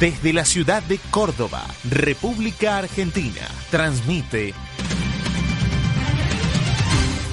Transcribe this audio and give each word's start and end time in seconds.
Desde 0.00 0.32
la 0.34 0.44
ciudad 0.44 0.82
de 0.82 0.98
Córdoba, 1.10 1.64
República 1.88 2.76
Argentina, 2.76 3.48
transmite 3.70 4.52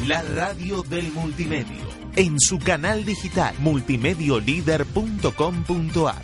la 0.08 0.21
radio 0.21 0.81
del 0.84 1.12
multimedio 1.12 1.84
en 2.16 2.40
su 2.40 2.59
canal 2.59 3.04
digital 3.04 3.54
multimediolider.com.ar. 3.59 6.21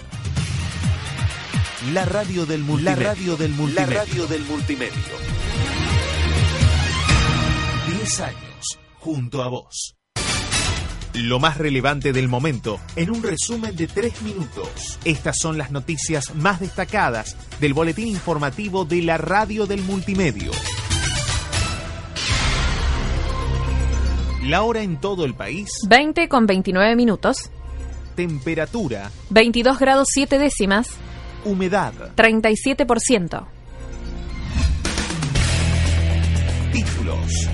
La 1.91 2.05
radio 2.05 2.45
del 2.45 2.63
multimedio. 2.63 3.03
La 3.03 3.09
radio 3.09 3.35
del 3.35 3.52
multimedio. 3.52 3.94
La 3.94 3.99
radio 3.99 4.25
del 4.27 4.45
multimedio. 4.45 4.94
10 7.97 8.19
años 8.21 8.80
junto 8.99 9.44
a 9.44 9.49
vos. 9.49 9.98
Lo 11.23 11.37
más 11.37 11.57
relevante 11.57 12.13
del 12.13 12.29
momento 12.29 12.79
en 12.95 13.09
un 13.09 13.21
resumen 13.21 13.75
de 13.75 13.87
tres 13.87 14.21
minutos. 14.21 14.97
Estas 15.03 15.35
son 15.37 15.57
las 15.57 15.69
noticias 15.69 16.33
más 16.33 16.61
destacadas 16.61 17.35
del 17.59 17.73
boletín 17.73 18.07
informativo 18.07 18.85
de 18.85 19.02
la 19.02 19.17
radio 19.17 19.66
del 19.66 19.81
multimedio. 19.81 20.52
La 24.45 24.63
hora 24.63 24.81
en 24.81 25.02
todo 25.02 25.25
el 25.25 25.33
país. 25.33 25.69
20 25.89 26.29
con 26.29 26.45
29 26.45 26.95
minutos. 26.95 27.51
Temperatura. 28.16 29.11
22 29.29 29.77
grados 29.77 30.07
7 30.13 30.39
décimas. 30.39 30.88
Humedad. 31.44 32.16
37%. 32.16 33.45
Títulos. 36.72 37.49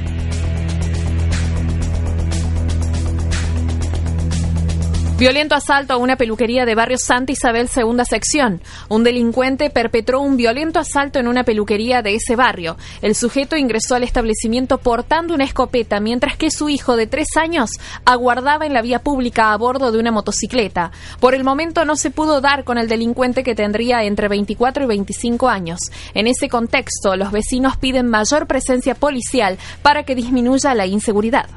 Violento 5.18 5.56
asalto 5.56 5.94
a 5.94 5.98
una 5.98 6.18
peluquería 6.18 6.66
de 6.66 6.76
barrio 6.76 6.98
Santa 6.98 7.32
Isabel, 7.32 7.70
segunda 7.70 8.04
sección. 8.04 8.62
Un 8.90 9.06
delincuente 9.06 9.70
perpetró 9.70 10.20
un 10.20 10.36
violento 10.36 10.78
asalto 10.78 11.20
en 11.20 11.30
una 11.30 11.46
peluquería 11.46 12.02
de 12.02 12.16
ese 12.16 12.36
barrio. 12.36 12.76
El 13.02 13.16
sujeto 13.16 13.56
ingresó 13.56 13.96
al 13.96 14.04
establecimiento 14.04 14.78
portando 14.78 15.34
una 15.34 15.46
escopeta, 15.46 16.02
mientras 16.02 16.36
que 16.36 16.52
su 16.52 16.68
hijo 16.68 16.98
de 16.98 17.08
tres 17.08 17.30
años 17.38 17.70
aguardaba 18.04 18.66
en 18.66 18.74
la 18.74 18.82
vía 18.82 19.00
pública 19.00 19.54
a 19.54 19.58
bordo 19.58 19.94
de 19.94 20.00
una 20.00 20.12
motocicleta. 20.12 20.92
Por 21.22 21.34
el 21.34 21.46
momento 21.46 21.86
no 21.86 21.96
se 21.96 22.12
pudo 22.12 22.42
dar 22.42 22.66
con 22.66 22.78
el 22.78 22.90
delincuente 22.90 23.46
que 23.46 23.56
tendría 23.56 24.04
entre 24.04 24.28
24 24.28 24.84
y 24.84 24.88
25 24.88 25.48
años. 25.48 25.80
En 26.14 26.28
ese 26.28 26.50
contexto, 26.50 27.16
los 27.16 27.32
vecinos 27.32 27.78
piden 27.78 28.10
mayor 28.10 28.48
presencia 28.48 28.96
policial 28.96 29.58
para 29.82 30.04
que 30.04 30.14
disminuya 30.14 30.76
la 30.76 30.88
inseguridad. 30.88 31.48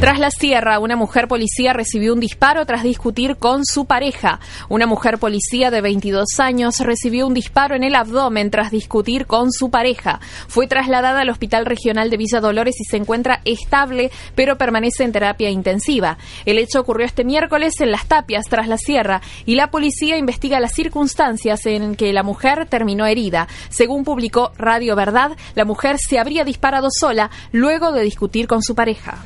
Tras 0.00 0.18
la 0.18 0.30
sierra, 0.30 0.78
una 0.78 0.96
mujer 0.96 1.28
policía 1.28 1.74
recibió 1.74 2.14
un 2.14 2.20
disparo 2.20 2.64
tras 2.64 2.82
discutir 2.82 3.36
con 3.36 3.66
su 3.66 3.84
pareja. 3.84 4.40
Una 4.70 4.86
mujer 4.86 5.18
policía 5.18 5.70
de 5.70 5.82
22 5.82 6.40
años 6.40 6.80
recibió 6.80 7.26
un 7.26 7.34
disparo 7.34 7.76
en 7.76 7.84
el 7.84 7.94
abdomen 7.94 8.50
tras 8.50 8.70
discutir 8.70 9.26
con 9.26 9.52
su 9.52 9.70
pareja. 9.70 10.18
Fue 10.48 10.66
trasladada 10.66 11.20
al 11.20 11.28
Hospital 11.28 11.66
Regional 11.66 12.08
de 12.08 12.16
Villa 12.16 12.40
Dolores 12.40 12.80
y 12.80 12.84
se 12.84 12.96
encuentra 12.96 13.42
estable, 13.44 14.10
pero 14.34 14.56
permanece 14.56 15.04
en 15.04 15.12
terapia 15.12 15.50
intensiva. 15.50 16.16
El 16.46 16.56
hecho 16.56 16.80
ocurrió 16.80 17.04
este 17.04 17.22
miércoles 17.22 17.74
en 17.80 17.90
Las 17.90 18.06
Tapias, 18.06 18.46
tras 18.48 18.68
la 18.68 18.78
sierra, 18.78 19.20
y 19.44 19.54
la 19.54 19.70
policía 19.70 20.16
investiga 20.16 20.60
las 20.60 20.72
circunstancias 20.72 21.66
en 21.66 21.94
que 21.94 22.14
la 22.14 22.22
mujer 22.22 22.66
terminó 22.70 23.04
herida. 23.04 23.48
Según 23.68 24.04
publicó 24.04 24.52
Radio 24.56 24.96
Verdad, 24.96 25.32
la 25.54 25.66
mujer 25.66 25.96
se 25.98 26.18
habría 26.18 26.44
disparado 26.44 26.88
sola 26.90 27.30
luego 27.52 27.92
de 27.92 28.02
discutir 28.02 28.46
con 28.46 28.62
su 28.62 28.74
pareja. 28.74 29.18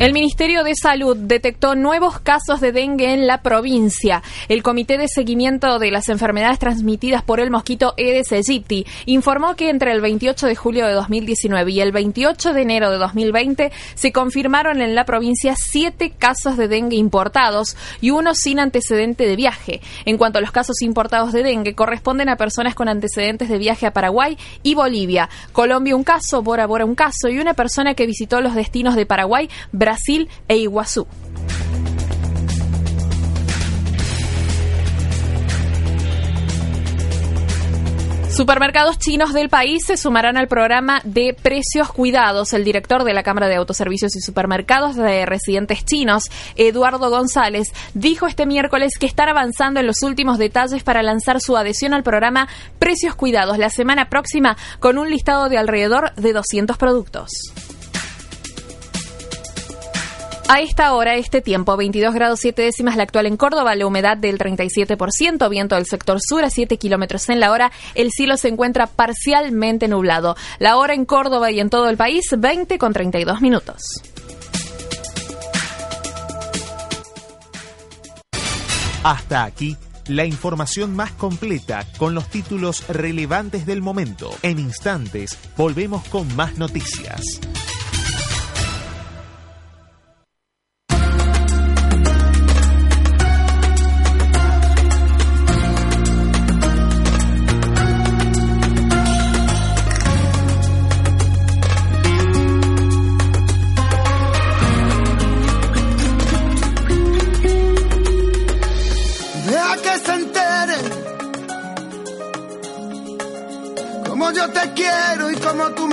El 0.00 0.14
Ministerio 0.14 0.64
de 0.64 0.72
Salud 0.74 1.14
detectó 1.14 1.74
nuevos 1.74 2.20
casos 2.20 2.62
de 2.62 2.72
dengue 2.72 3.12
en 3.12 3.26
la 3.26 3.42
provincia. 3.42 4.22
El 4.48 4.62
Comité 4.62 4.96
de 4.96 5.08
Seguimiento 5.08 5.78
de 5.78 5.90
las 5.90 6.08
Enfermedades 6.08 6.58
Transmitidas 6.58 7.22
por 7.22 7.38
el 7.38 7.50
mosquito 7.50 7.92
Aedes 7.98 8.32
aegypti 8.32 8.86
informó 9.04 9.56
que 9.56 9.68
entre 9.68 9.92
el 9.92 10.00
28 10.00 10.46
de 10.46 10.56
julio 10.56 10.86
de 10.86 10.94
2019 10.94 11.70
y 11.70 11.80
el 11.82 11.92
28 11.92 12.54
de 12.54 12.62
enero 12.62 12.90
de 12.90 12.96
2020 12.96 13.72
se 13.94 14.10
confirmaron 14.10 14.80
en 14.80 14.94
la 14.94 15.04
provincia 15.04 15.54
siete 15.54 16.08
casos 16.08 16.56
de 16.56 16.68
dengue 16.68 16.96
importados 16.96 17.76
y 18.00 18.08
uno 18.08 18.34
sin 18.34 18.58
antecedente 18.58 19.26
de 19.26 19.36
viaje. 19.36 19.82
En 20.06 20.16
cuanto 20.16 20.38
a 20.38 20.40
los 20.40 20.50
casos 20.50 20.80
importados 20.80 21.34
de 21.34 21.42
dengue, 21.42 21.74
corresponden 21.74 22.30
a 22.30 22.36
personas 22.36 22.74
con 22.74 22.88
antecedentes 22.88 23.50
de 23.50 23.58
viaje 23.58 23.84
a 23.84 23.92
Paraguay 23.92 24.38
y 24.62 24.74
Bolivia. 24.74 25.28
Colombia 25.52 25.94
un 25.94 26.04
caso, 26.04 26.40
Bora 26.40 26.66
Bora 26.66 26.86
un 26.86 26.94
caso 26.94 27.28
y 27.28 27.38
una 27.38 27.52
persona 27.52 27.92
que 27.92 28.06
visitó 28.06 28.40
los 28.40 28.54
destinos 28.54 28.96
de 28.96 29.04
Paraguay, 29.04 29.50
Brasil 29.72 29.89
e 30.48 30.56
Iguazú. 30.56 31.06
Supermercados 38.40 38.98
chinos 38.98 39.34
del 39.34 39.50
país 39.50 39.82
se 39.86 39.98
sumarán 39.98 40.38
al 40.38 40.48
programa 40.48 41.02
de 41.04 41.34
precios 41.34 41.92
cuidados. 41.92 42.54
El 42.54 42.64
director 42.64 43.04
de 43.04 43.12
la 43.12 43.22
Cámara 43.22 43.48
de 43.48 43.56
Autoservicios 43.56 44.16
y 44.16 44.20
Supermercados 44.22 44.96
de 44.96 45.26
Residentes 45.26 45.84
Chinos, 45.84 46.22
Eduardo 46.56 47.10
González, 47.10 47.68
dijo 47.92 48.26
este 48.26 48.46
miércoles 48.46 48.92
que 48.98 49.04
están 49.04 49.28
avanzando 49.28 49.80
en 49.80 49.86
los 49.86 50.02
últimos 50.02 50.38
detalles 50.38 50.82
para 50.82 51.02
lanzar 51.02 51.38
su 51.42 51.54
adhesión 51.54 51.92
al 51.92 52.02
programa 52.02 52.48
Precios 52.78 53.14
Cuidados 53.14 53.58
la 53.58 53.68
semana 53.68 54.08
próxima 54.08 54.56
con 54.78 54.96
un 54.96 55.10
listado 55.10 55.50
de 55.50 55.58
alrededor 55.58 56.14
de 56.14 56.32
200 56.32 56.78
productos. 56.78 57.30
A 60.52 60.62
esta 60.62 60.94
hora, 60.94 61.14
este 61.14 61.40
tiempo, 61.40 61.76
22 61.76 62.12
grados 62.12 62.40
7 62.40 62.62
décimas 62.62 62.96
la 62.96 63.04
actual 63.04 63.26
en 63.26 63.36
Córdoba, 63.36 63.76
la 63.76 63.86
humedad 63.86 64.16
del 64.16 64.36
37%, 64.36 65.48
viento 65.48 65.76
del 65.76 65.86
sector 65.86 66.18
sur 66.20 66.44
a 66.44 66.50
7 66.50 66.76
kilómetros 66.76 67.28
en 67.28 67.38
la 67.38 67.52
hora, 67.52 67.70
el 67.94 68.10
cielo 68.10 68.36
se 68.36 68.48
encuentra 68.48 68.88
parcialmente 68.88 69.86
nublado. 69.86 70.34
La 70.58 70.76
hora 70.76 70.94
en 70.94 71.04
Córdoba 71.04 71.52
y 71.52 71.60
en 71.60 71.70
todo 71.70 71.88
el 71.88 71.96
país, 71.96 72.24
20 72.36 72.78
con 72.78 72.92
32 72.92 73.40
minutos. 73.40 73.80
Hasta 79.04 79.44
aquí 79.44 79.76
la 80.08 80.24
información 80.24 80.96
más 80.96 81.12
completa 81.12 81.86
con 81.96 82.16
los 82.16 82.26
títulos 82.28 82.88
relevantes 82.88 83.66
del 83.66 83.82
momento. 83.82 84.32
En 84.42 84.58
instantes, 84.58 85.38
volvemos 85.56 86.02
con 86.08 86.34
más 86.34 86.58
noticias. 86.58 87.38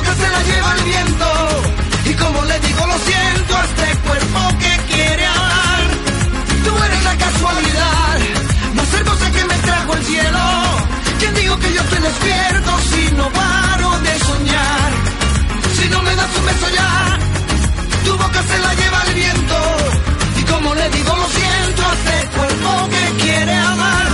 boca 0.00 0.14
se 0.14 0.28
la 0.28 0.42
lleva 0.42 0.74
el 0.76 0.84
viento 0.84 1.28
y 2.06 2.14
como 2.14 2.44
le 2.44 2.58
digo 2.60 2.86
lo 2.86 2.98
siento 2.98 3.56
a 3.56 3.64
este 3.64 3.88
cuerpo 4.06 4.40
que 4.62 4.72
quiere 4.92 5.24
amar. 5.26 5.82
Tú 6.64 6.72
eres 6.86 7.04
la 7.04 7.16
casualidad 7.24 8.18
más 8.76 8.94
hermosa 8.94 9.30
que 9.30 9.44
me 9.44 9.56
trajo 9.68 9.94
el 9.94 10.04
cielo. 10.04 10.44
¿Quién 11.18 11.34
digo 11.34 11.58
que 11.58 11.72
yo 11.74 11.80
estoy 11.82 12.00
despierto 12.08 12.70
si 12.90 13.02
no 13.18 13.26
paro 13.30 13.90
de 14.06 14.14
soñar? 14.28 14.90
Si 15.76 15.88
no 15.90 16.02
me 16.02 16.14
das 16.16 16.30
un 16.38 16.44
beso 16.46 16.68
ya, 16.78 17.18
tu 18.04 18.12
boca 18.22 18.40
se 18.50 18.58
la 18.58 18.74
lleva 18.80 18.98
el 19.06 19.14
viento. 19.14 19.58
Y 20.40 20.42
como 20.52 20.74
le 20.74 20.88
digo 20.96 21.12
lo 21.20 21.26
siento 21.38 21.80
a 21.88 21.92
este 21.98 22.16
cuerpo 22.36 22.88
que 22.94 23.22
quiere 23.22 23.54
amar. 23.54 24.09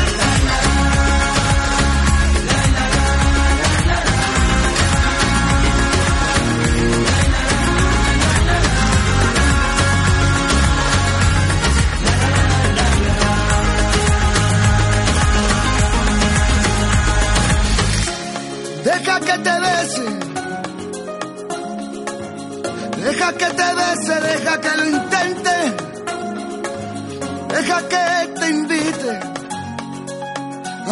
Deja 27.76 27.88
que 27.88 28.40
te 28.40 28.50
invite 28.50 29.20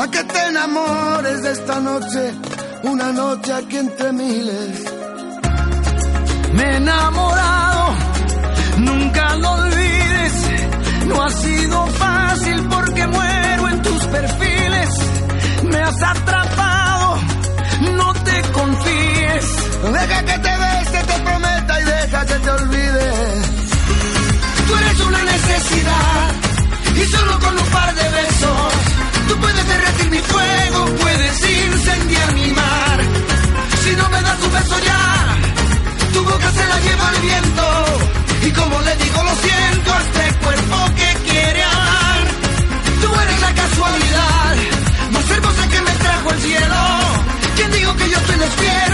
a 0.01 0.11
que 0.11 0.25
te 0.25 0.47
enamores 0.49 1.43
de 1.43 1.53
esta 1.53 1.81
noche, 1.81 2.35
una 2.83 3.11
noche 3.13 3.53
aquí 3.53 3.77
entre 3.79 4.13
miles. 4.13 4.85
Me 6.53 6.63
he 6.63 6.77
enamorado, 6.77 7.95
nunca 8.79 9.35
lo 9.37 9.51
olvides. 9.53 10.35
No 11.07 11.23
ha 11.23 11.31
sido 11.31 11.87
fácil 11.87 12.69
porque 12.69 13.07
muero 13.07 13.69
en 13.69 13.83
tus 13.83 14.05
perfiles. 14.05 14.91
Me 15.63 15.79
has 15.79 16.03
atrapado, 16.03 17.17
no 17.97 18.13
te 18.13 18.43
confíes. 18.53 19.45
Deja 19.91 20.25
que 20.25 20.39
te 20.39 20.53
bese, 20.65 21.05
te 21.07 21.23
prometa 21.23 21.81
y 21.81 21.85
deja 21.85 22.27
que 22.27 22.35
te 22.35 22.51
olvides. 22.51 22.84
Y 27.05 27.09
solo 27.09 27.39
con 27.39 27.59
un 27.59 27.67
par 27.67 27.95
de 27.95 28.09
besos 28.09 28.73
tú 29.29 29.37
puedes 29.39 29.67
derretir 29.67 30.11
mi 30.11 30.19
fuego, 30.19 30.85
puedes 31.03 31.37
incendiar 31.51 32.35
mi 32.35 32.51
mar. 32.53 32.99
Si 33.83 33.97
no 33.97 34.09
me 34.09 34.21
das 34.23 34.39
un 34.43 34.53
beso 34.53 34.77
ya, 34.89 35.37
tu 36.15 36.25
boca 36.25 36.51
se 36.59 36.67
la 36.67 36.79
lleva 36.81 37.11
el 37.15 37.21
viento 37.29 37.67
y 38.47 38.51
como 38.53 38.81
le 38.81 38.97
digo 38.97 39.23
lo 39.23 39.35
siento 39.47 39.89
a 39.93 39.99
este 40.07 40.25
cuerpo 40.45 40.77
que 40.99 41.31
quiere 41.31 41.63
amar. 41.63 42.21
Tú 43.03 43.09
eres 43.23 43.41
la 43.41 43.53
casualidad 43.63 44.55
más 45.13 45.31
hermosa 45.31 45.69
que 45.69 45.81
me 45.83 45.93
trajo 46.05 46.31
el 46.31 46.41
cielo. 46.41 46.83
¿Quién 47.57 47.71
digo 47.73 47.97
que 47.97 48.11
yo 48.11 48.17
estoy 48.19 48.37
despierto 48.37 48.94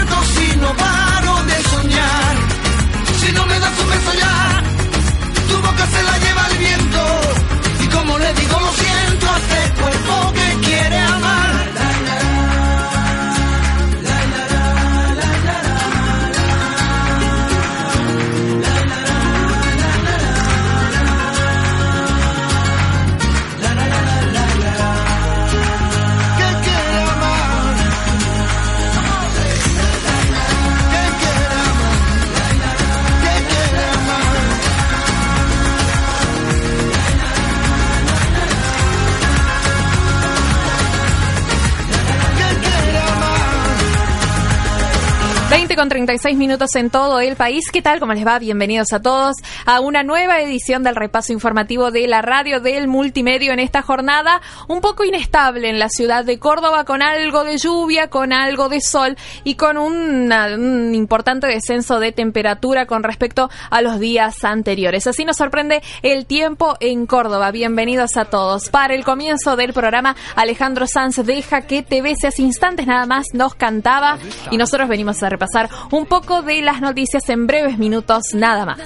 20 45.81 45.99
con 45.99 46.00
36 46.05 46.35
minutos 46.35 46.75
en 46.77 46.89
todo 46.89 47.19
el 47.19 47.35
país. 47.35 47.65
¿Qué 47.71 47.83
tal? 47.83 47.99
¿Cómo 47.99 48.13
les 48.13 48.25
va? 48.25 48.39
Bienvenidos 48.39 48.91
a 48.91 49.01
todos 49.03 49.35
a 49.67 49.79
una 49.81 50.01
nueva 50.01 50.39
edición 50.41 50.81
del 50.81 50.95
repaso 50.95 51.31
informativo 51.31 51.91
de 51.91 52.07
la 52.07 52.23
radio 52.23 52.59
del 52.59 52.87
multimedio 52.87 53.53
en 53.53 53.59
esta 53.59 53.83
jornada 53.83 54.41
un 54.67 54.81
poco 54.81 55.03
inestable 55.03 55.69
en 55.69 55.77
la 55.77 55.89
ciudad 55.89 56.25
de 56.25 56.39
Córdoba 56.39 56.85
con 56.85 57.03
algo 57.03 57.43
de 57.43 57.59
lluvia, 57.59 58.09
con 58.09 58.33
algo 58.33 58.67
de 58.67 58.81
sol 58.81 59.15
y 59.43 59.53
con 59.55 59.77
una- 59.77 60.47
un 60.55 60.95
importante 60.95 61.45
descenso 61.45 61.99
de 61.99 62.11
temperatura 62.11 62.87
con 62.87 63.03
respecto 63.03 63.51
a 63.69 63.81
los 63.83 63.99
días 63.99 64.43
anteriores. 64.43 65.05
Así 65.05 65.23
nos 65.23 65.37
sorprende 65.37 65.83
el 66.01 66.25
tiempo 66.25 66.77
en 66.79 67.05
Córdoba. 67.05 67.51
Bienvenidos 67.51 68.17
a 68.17 68.25
todos. 68.25 68.69
Para 68.69 68.95
el 68.95 69.03
comienzo 69.03 69.55
del 69.55 69.71
programa, 69.73 70.15
Alejandro 70.35 70.87
Sanz 70.87 71.17
deja 71.23 71.61
que 71.61 71.85
bese 72.01 72.25
hace 72.27 72.41
instantes 72.41 72.87
nada 72.87 73.05
más 73.05 73.27
nos 73.33 73.53
cantaba 73.53 74.17
y 74.49 74.57
nosotros 74.57 74.89
venimos 74.89 75.21
a 75.21 75.29
repasar 75.29 75.69
un 75.91 76.00
poco 76.05 76.41
de 76.41 76.61
las 76.61 76.81
noticias 76.81 77.27
en 77.29 77.47
breves 77.47 77.77
minutos 77.77 78.23
nada 78.33 78.65
más. 78.65 78.79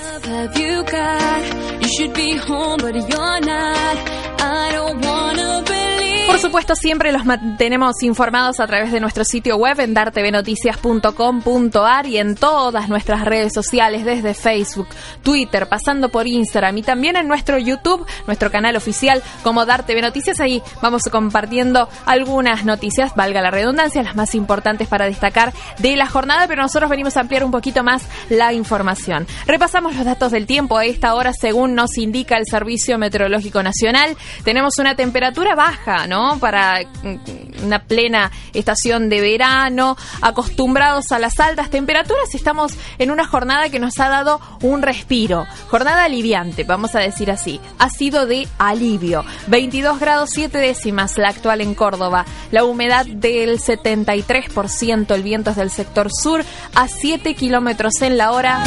Por 6.28 6.40
supuesto, 6.40 6.76
siempre 6.76 7.12
los 7.12 7.24
mantenemos 7.24 8.02
informados 8.02 8.60
a 8.60 8.66
través 8.66 8.92
de 8.92 9.00
nuestro 9.00 9.24
sitio 9.24 9.58
web 9.58 9.80
en 9.80 9.94
dartvnoticias.com.ar 9.94 12.08
y 12.08 12.18
en 12.18 12.34
todas 12.36 12.90
nuestras 12.90 13.26
redes 13.26 13.54
sociales, 13.54 14.06
desde 14.06 14.34
Facebook, 14.34 14.88
Twitter, 15.22 15.68
pasando 15.68 16.10
por 16.10 16.26
Instagram 16.28 16.80
y 16.80 16.82
también 16.82 17.16
en 17.16 17.28
nuestro 17.28 17.60
YouTube, 17.60 18.08
nuestro 18.26 18.50
canal 18.52 18.76
oficial 18.76 19.22
como 19.44 19.66
Dar 19.66 19.86
Noticias. 20.02 20.40
Ahí 20.40 20.64
vamos 20.82 21.04
compartiendo 21.12 21.88
algunas 22.06 22.66
noticias, 22.66 23.14
valga 23.16 23.42
la 23.42 23.52
redundancia, 23.52 24.02
las 24.02 24.16
más 24.16 24.34
importantes 24.34 24.88
para 24.88 25.06
destacar 25.06 25.54
de 25.78 25.96
la 25.96 26.08
jornada, 26.08 26.48
pero 26.48 26.64
nosotros 26.64 26.90
venimos 26.90 27.18
a 27.18 27.20
ampliar 27.22 27.44
un 27.44 27.52
poquito 27.52 27.84
más 27.84 28.02
la 28.30 28.52
información. 28.52 29.28
Repasamos 29.46 29.96
los 29.96 30.06
datos 30.06 30.32
del 30.32 30.48
tiempo 30.48 30.78
a 30.78 30.86
esta 30.86 31.14
hora 31.14 31.34
según 31.34 31.76
nos 31.76 31.98
indica 31.98 32.38
el 32.38 32.48
Servicio 32.48 32.98
Meteorológico 32.98 33.62
Nacional. 33.62 34.18
Tenemos 34.44 34.80
una 34.80 34.96
temperatura 34.96 35.54
baja, 35.54 36.08
¿no? 36.08 36.15
Para 36.40 36.82
mm, 36.82 37.66
una 37.66 37.80
plena 37.80 38.32
estación 38.54 39.10
de 39.10 39.22
verano, 39.22 39.98
acostumbrados 40.22 41.12
a 41.12 41.20
las 41.20 41.40
altas 41.40 41.70
temperaturas, 41.70 42.34
estamos 42.34 42.74
en 43.00 43.12
una 43.12 43.26
jornada 43.26 43.70
que 43.70 43.80
nos 43.80 44.00
ha 44.00 44.10
dado 44.10 44.40
un 44.62 44.82
respiro. 44.82 45.46
Jornada 45.70 46.06
aliviante, 46.06 46.64
vamos 46.64 46.96
a 46.96 47.00
decir 47.00 47.32
así. 47.32 47.60
Ha 47.80 47.90
sido 47.90 48.26
de 48.26 48.48
alivio. 48.58 49.26
22 49.48 50.00
grados 50.00 50.30
7 50.34 50.58
décimas 50.58 51.18
la 51.18 51.30
actual 51.30 51.62
en 51.62 51.76
Córdoba. 51.76 52.26
La 52.52 52.64
humedad 52.64 53.06
del 53.06 53.60
73%, 53.60 55.14
el 55.14 55.24
viento 55.24 55.52
es 55.52 55.56
del 55.58 55.70
sector 55.70 56.10
sur 56.12 56.44
a 56.74 56.88
7 56.88 57.36
kilómetros 57.36 58.02
en 58.02 58.18
la 58.18 58.32
hora. 58.32 58.64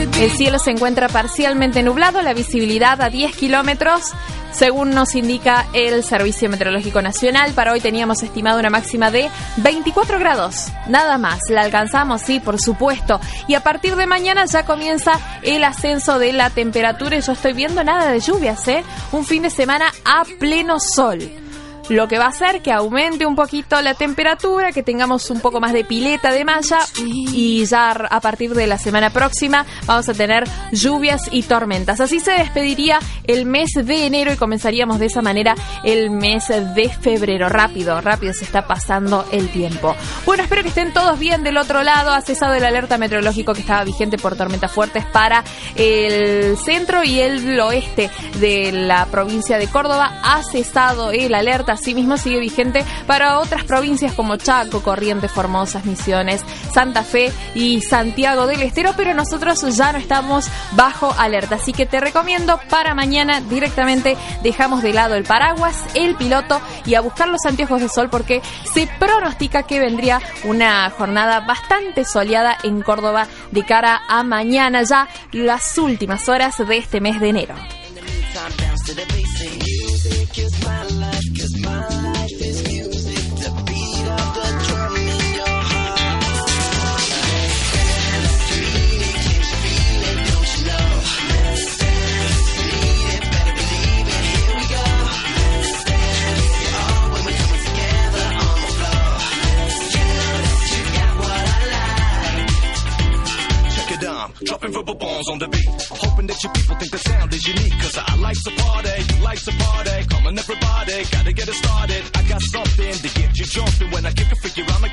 El 0.00 0.30
cielo 0.30 0.58
se 0.58 0.70
encuentra 0.70 1.08
parcialmente 1.08 1.82
nublado, 1.82 2.22
la 2.22 2.32
visibilidad 2.32 3.02
a 3.02 3.10
10 3.10 3.36
kilómetros. 3.36 4.12
Según 4.50 4.90
nos 4.90 5.14
indica 5.14 5.66
el 5.74 6.02
Servicio 6.02 6.48
Meteorológico 6.48 7.02
Nacional, 7.02 7.52
para 7.52 7.72
hoy 7.72 7.80
teníamos 7.80 8.22
estimado 8.22 8.58
una 8.58 8.70
máxima 8.70 9.10
de 9.10 9.28
24 9.58 10.18
grados. 10.18 10.68
Nada 10.88 11.18
más. 11.18 11.40
La 11.50 11.60
alcanzamos, 11.60 12.22
sí, 12.22 12.40
por 12.40 12.58
supuesto. 12.58 13.20
Y 13.46 13.54
a 13.54 13.62
partir 13.62 13.94
de 13.96 14.06
mañana 14.06 14.46
ya 14.46 14.64
comienza 14.64 15.20
el 15.42 15.64
ascenso 15.64 16.18
de 16.18 16.32
la 16.32 16.48
temperatura 16.48 17.18
y 17.18 17.20
yo 17.20 17.32
estoy 17.32 17.52
viendo 17.52 17.84
nada 17.84 18.10
de 18.10 18.20
lluvias, 18.20 18.66
¿eh? 18.68 18.82
Un 19.12 19.26
fin 19.26 19.42
de 19.42 19.50
semana 19.50 19.92
a 20.06 20.24
pleno 20.38 20.80
sol. 20.80 21.20
Lo 21.90 22.06
que 22.08 22.18
va 22.18 22.26
a 22.26 22.28
hacer 22.28 22.62
que 22.62 22.72
aumente 22.72 23.26
un 23.26 23.34
poquito 23.34 23.80
la 23.82 23.94
temperatura, 23.94 24.72
que 24.72 24.82
tengamos 24.82 25.28
un 25.30 25.40
poco 25.40 25.60
más 25.60 25.72
de 25.72 25.84
pileta 25.84 26.32
de 26.32 26.44
malla 26.44 26.78
y 27.04 27.64
ya 27.66 27.90
a 27.90 28.20
partir 28.20 28.54
de 28.54 28.66
la 28.66 28.78
semana 28.78 29.10
próxima 29.10 29.66
vamos 29.86 30.08
a 30.08 30.14
tener 30.14 30.44
lluvias 30.72 31.22
y 31.32 31.42
tormentas. 31.42 32.00
Así 32.00 32.20
se 32.20 32.30
despediría 32.32 33.00
el 33.24 33.44
mes 33.44 33.72
de 33.74 34.06
enero 34.06 34.32
y 34.32 34.36
comenzaríamos 34.36 35.00
de 35.00 35.06
esa 35.06 35.20
manera 35.20 35.54
el 35.82 36.10
mes 36.10 36.48
de 36.48 36.88
febrero. 36.88 37.48
Rápido, 37.48 38.00
rápido 38.00 38.32
se 38.32 38.44
está 38.44 38.66
pasando 38.66 39.26
el 39.32 39.48
tiempo. 39.48 39.96
Bueno, 40.24 40.44
espero 40.44 40.62
que 40.62 40.68
estén 40.68 40.92
todos 40.92 41.18
bien 41.18 41.42
del 41.42 41.56
otro 41.56 41.82
lado. 41.82 42.12
Ha 42.12 42.20
cesado 42.20 42.54
el 42.54 42.64
alerta 42.64 42.98
meteorológico 42.98 43.52
que 43.52 43.60
estaba 43.60 43.82
vigente 43.82 44.16
por 44.16 44.36
tormentas 44.36 44.70
fuertes 44.70 45.04
para 45.06 45.42
el 45.74 46.56
centro 46.56 47.02
y 47.02 47.18
el 47.18 47.58
oeste 47.58 48.10
de 48.38 48.70
la 48.70 49.06
provincia 49.06 49.58
de 49.58 49.66
Córdoba. 49.66 50.20
Ha 50.22 50.42
cesado 50.44 51.10
el 51.10 51.34
alerta, 51.34 51.76
asimismo 51.80 52.16
sigue 52.16 52.38
vigente 52.38 52.84
para 53.06 53.38
otras 53.38 53.64
provincias 53.64 54.12
como 54.12 54.36
Chaco, 54.36 54.82
Corrientes, 54.82 55.32
Formosas, 55.32 55.84
Misiones, 55.84 56.42
Santa 56.72 57.02
Fe 57.02 57.32
y 57.54 57.80
Santiago 57.80 58.46
del 58.46 58.62
Estero, 58.62 58.92
pero 58.96 59.14
nosotros 59.14 59.60
ya 59.76 59.92
no 59.92 59.98
estamos 59.98 60.48
bajo 60.72 61.14
alerta. 61.18 61.56
Así 61.56 61.72
que 61.72 61.86
te 61.86 62.00
recomiendo 62.00 62.60
para 62.68 62.94
mañana 62.94 63.40
directamente 63.40 64.16
dejamos 64.42 64.82
de 64.82 64.92
lado 64.92 65.14
el 65.14 65.24
paraguas, 65.24 65.76
el 65.94 66.14
piloto 66.16 66.60
y 66.84 66.94
a 66.94 67.00
buscar 67.00 67.28
los 67.28 67.44
anteojos 67.46 67.80
de 67.80 67.88
sol 67.88 68.10
porque 68.10 68.42
se 68.72 68.86
pronostica 68.98 69.62
que 69.62 69.80
vendría 69.80 70.20
una 70.44 70.90
jornada 70.90 71.40
bastante 71.40 72.04
soleada 72.04 72.56
en 72.62 72.82
Córdoba 72.82 73.26
de 73.50 73.64
cara 73.64 74.02
a 74.08 74.22
mañana 74.22 74.82
ya 74.82 75.08
las 75.32 75.78
últimas 75.78 76.28
horas 76.28 76.56
de 76.58 76.76
este 76.76 77.00
mes 77.00 77.20
de 77.20 77.28
enero 77.30 77.54
the. 78.94 79.20
Music 79.64 80.38
is 80.38 80.64
my 80.64 80.82
life, 80.84 81.38
cause 81.38 81.58
my 81.60 81.88
life 82.12 82.32
is 82.32 82.62
music. 82.64 82.79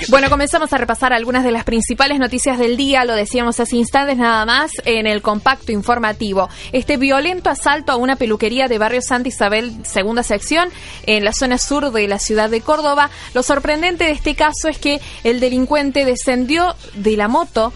Bueno, 0.10 0.30
comenzamos 0.30 0.74
a 0.74 0.78
repasar 0.78 1.14
algunas 1.14 1.44
de 1.44 1.52
las 1.52 1.64
principales 1.64 2.20
noticias 2.20 2.60
del 2.60 2.76
día, 2.76 3.06
lo 3.06 3.16
decíamos 3.16 3.60
hace 3.60 3.78
instantes 3.78 4.18
nada 4.18 4.46
más, 4.46 4.72
en 4.84 5.08
el 5.08 5.22
compacto 5.22 5.72
informativo. 5.72 6.50
Este 6.74 6.98
violento 6.98 7.50
asalto 7.50 7.92
a 7.92 7.96
una 7.96 8.18
peluquería 8.18 8.68
de 8.68 8.78
barrio 8.78 9.02
Santa 9.02 9.30
Isabel, 9.30 9.74
segunda 9.86 10.24
sección, 10.24 10.70
en 11.06 11.24
la 11.24 11.32
zona 11.32 11.58
sur 11.58 11.92
de 11.92 12.08
la 12.08 12.20
ciudad 12.20 12.50
de 12.50 12.62
Córdoba. 12.62 13.10
Lo 13.34 13.44
sorprendente 13.44 14.06
de 14.06 14.12
este 14.12 14.36
caso 14.36 14.68
es 14.70 14.78
que 14.78 15.00
el 15.24 15.40
delincuente 15.40 16.04
descendió 16.04 16.76
de 16.96 17.16
la 17.16 17.28
moto 17.28 17.72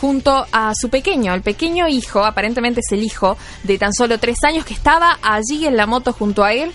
junto 0.00 0.46
a 0.50 0.72
su 0.74 0.88
pequeño, 0.88 1.34
el 1.34 1.42
pequeño 1.42 1.86
hijo, 1.86 2.24
aparentemente 2.24 2.80
es 2.80 2.90
el 2.92 3.02
hijo 3.02 3.36
de 3.64 3.76
tan 3.76 3.92
solo 3.92 4.18
tres 4.18 4.38
años 4.44 4.64
que 4.64 4.72
estaba 4.72 5.18
allí 5.20 5.66
en 5.66 5.76
la 5.76 5.86
moto 5.86 6.14
junto 6.14 6.42
a 6.42 6.54
él. 6.54 6.72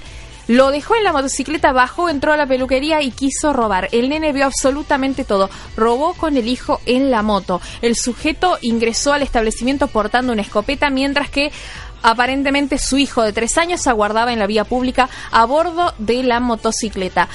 Lo 0.47 0.69
dejó 0.69 0.95
en 0.95 1.03
la 1.03 1.11
motocicleta, 1.11 1.71
bajó, 1.71 2.07
entró 2.07 2.33
a 2.33 2.37
la 2.37 2.45
peluquería 2.45 3.01
y 3.01 3.09
quiso 3.09 3.51
robar. 3.51 3.89
El 3.91 4.09
nene 4.09 4.31
vio 4.31 4.45
absolutamente 4.45 5.23
todo. 5.23 5.49
Robó 5.75 6.13
con 6.13 6.37
el 6.37 6.47
hijo 6.47 6.81
en 6.85 7.09
la 7.09 7.23
moto. 7.23 7.61
El 7.81 7.95
sujeto 7.95 8.59
ingresó 8.61 9.11
al 9.11 9.23
establecimiento 9.23 9.87
portando 9.87 10.31
una 10.31 10.43
escopeta 10.43 10.91
mientras 10.91 11.31
que 11.31 11.51
aparentemente 12.03 12.77
su 12.77 12.99
hijo 12.99 13.23
de 13.23 13.33
tres 13.33 13.57
años 13.57 13.87
aguardaba 13.87 14.33
en 14.33 14.37
la 14.37 14.45
vía 14.45 14.65
pública 14.65 15.09
a 15.31 15.45
bordo 15.45 15.95
de 15.97 16.21
la 16.21 16.39
motocicleta. 16.39 17.27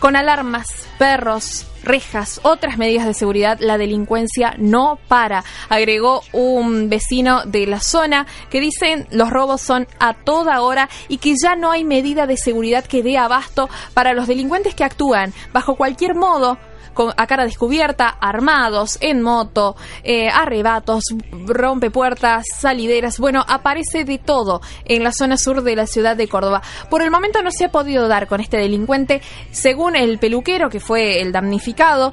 Con 0.00 0.14
alarmas, 0.14 0.68
perros, 0.98 1.66
rejas, 1.82 2.40
otras 2.44 2.78
medidas 2.78 3.06
de 3.06 3.14
seguridad, 3.14 3.58
la 3.60 3.78
delincuencia 3.78 4.54
no 4.58 4.98
para, 5.08 5.42
agregó 5.68 6.22
un 6.32 6.88
vecino 6.88 7.44
de 7.44 7.66
la 7.66 7.80
zona 7.80 8.26
que 8.50 8.60
dicen 8.60 9.06
los 9.10 9.30
robos 9.30 9.60
son 9.60 9.88
a 9.98 10.14
toda 10.14 10.60
hora 10.60 10.88
y 11.08 11.18
que 11.18 11.34
ya 11.42 11.56
no 11.56 11.70
hay 11.70 11.84
medida 11.84 12.26
de 12.26 12.36
seguridad 12.36 12.84
que 12.84 13.02
dé 13.02 13.18
abasto 13.18 13.68
para 13.94 14.12
los 14.12 14.28
delincuentes 14.28 14.74
que 14.74 14.84
actúan. 14.84 15.32
Bajo 15.52 15.76
cualquier 15.76 16.14
modo 16.14 16.58
con, 16.98 17.12
a 17.16 17.28
cara 17.28 17.44
descubierta, 17.44 18.08
armados, 18.08 18.98
en 19.00 19.22
moto, 19.22 19.76
eh, 20.02 20.28
arrebatos, 20.28 21.04
rompepuertas, 21.46 22.44
salideras. 22.58 23.20
Bueno, 23.20 23.44
aparece 23.46 24.02
de 24.02 24.18
todo 24.18 24.60
en 24.84 25.04
la 25.04 25.12
zona 25.12 25.36
sur 25.36 25.62
de 25.62 25.76
la 25.76 25.86
ciudad 25.86 26.16
de 26.16 26.26
Córdoba. 26.26 26.60
Por 26.90 27.02
el 27.02 27.12
momento 27.12 27.40
no 27.40 27.52
se 27.52 27.66
ha 27.66 27.70
podido 27.70 28.08
dar 28.08 28.26
con 28.26 28.40
este 28.40 28.56
delincuente. 28.56 29.22
Según 29.52 29.94
el 29.94 30.18
peluquero, 30.18 30.70
que 30.70 30.80
fue 30.80 31.20
el 31.20 31.30
damnificado, 31.30 32.12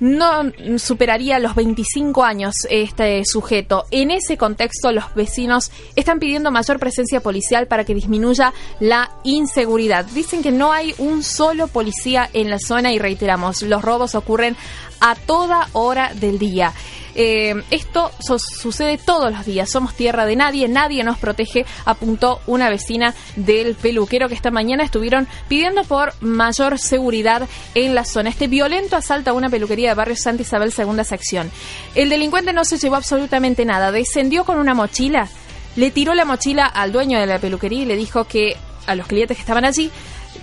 no 0.00 0.52
superaría 0.78 1.38
los 1.38 1.54
25 1.54 2.24
años 2.24 2.54
este 2.70 3.22
sujeto. 3.24 3.86
En 3.90 4.10
ese 4.10 4.36
contexto, 4.36 4.92
los 4.92 5.14
vecinos 5.14 5.70
están 5.94 6.18
pidiendo 6.18 6.50
mayor 6.50 6.78
presencia 6.78 7.20
policial 7.20 7.66
para 7.66 7.84
que 7.84 7.94
disminuya 7.94 8.52
la 8.80 9.10
inseguridad. 9.24 10.04
Dicen 10.06 10.42
que 10.42 10.52
no 10.52 10.72
hay 10.72 10.94
un 10.98 11.22
solo 11.22 11.68
policía 11.68 12.28
en 12.32 12.50
la 12.50 12.58
zona 12.58 12.92
y 12.92 12.98
reiteramos, 12.98 13.62
los 13.62 13.82
robos 13.82 14.14
ocurren 14.14 14.56
a 15.00 15.14
toda 15.14 15.68
hora 15.72 16.12
del 16.14 16.38
día. 16.38 16.72
Eh, 17.18 17.54
esto 17.70 18.10
sucede 18.20 18.98
todos 18.98 19.32
los 19.32 19.46
días. 19.46 19.70
Somos 19.70 19.94
tierra 19.94 20.26
de 20.26 20.36
nadie, 20.36 20.68
nadie 20.68 21.02
nos 21.02 21.18
protege, 21.18 21.64
apuntó 21.86 22.40
una 22.46 22.68
vecina 22.68 23.14
del 23.36 23.74
peluquero 23.74 24.28
que 24.28 24.34
esta 24.34 24.50
mañana 24.50 24.84
estuvieron 24.84 25.26
pidiendo 25.48 25.82
por 25.84 26.12
mayor 26.20 26.78
seguridad 26.78 27.48
en 27.74 27.94
la 27.94 28.04
zona. 28.04 28.28
Este 28.28 28.48
violento 28.48 28.96
asalto 28.96 29.30
a 29.30 29.32
una 29.32 29.48
peluquería 29.48 29.88
de 29.88 29.94
barrio 29.94 30.14
Santa 30.14 30.42
Isabel, 30.42 30.72
segunda 30.72 31.04
sección. 31.04 31.50
El 31.94 32.10
delincuente 32.10 32.52
no 32.52 32.66
se 32.66 32.76
llevó 32.76 32.96
absolutamente 32.96 33.64
nada, 33.64 33.92
descendió 33.92 34.44
con 34.44 34.58
una 34.58 34.74
mochila, 34.74 35.26
le 35.74 35.90
tiró 35.90 36.14
la 36.14 36.26
mochila 36.26 36.66
al 36.66 36.92
dueño 36.92 37.18
de 37.18 37.26
la 37.26 37.38
peluquería 37.38 37.82
y 37.82 37.86
le 37.86 37.96
dijo 37.96 38.24
que 38.24 38.58
a 38.86 38.94
los 38.94 39.06
clientes 39.06 39.38
que 39.38 39.40
estaban 39.40 39.64
allí 39.64 39.90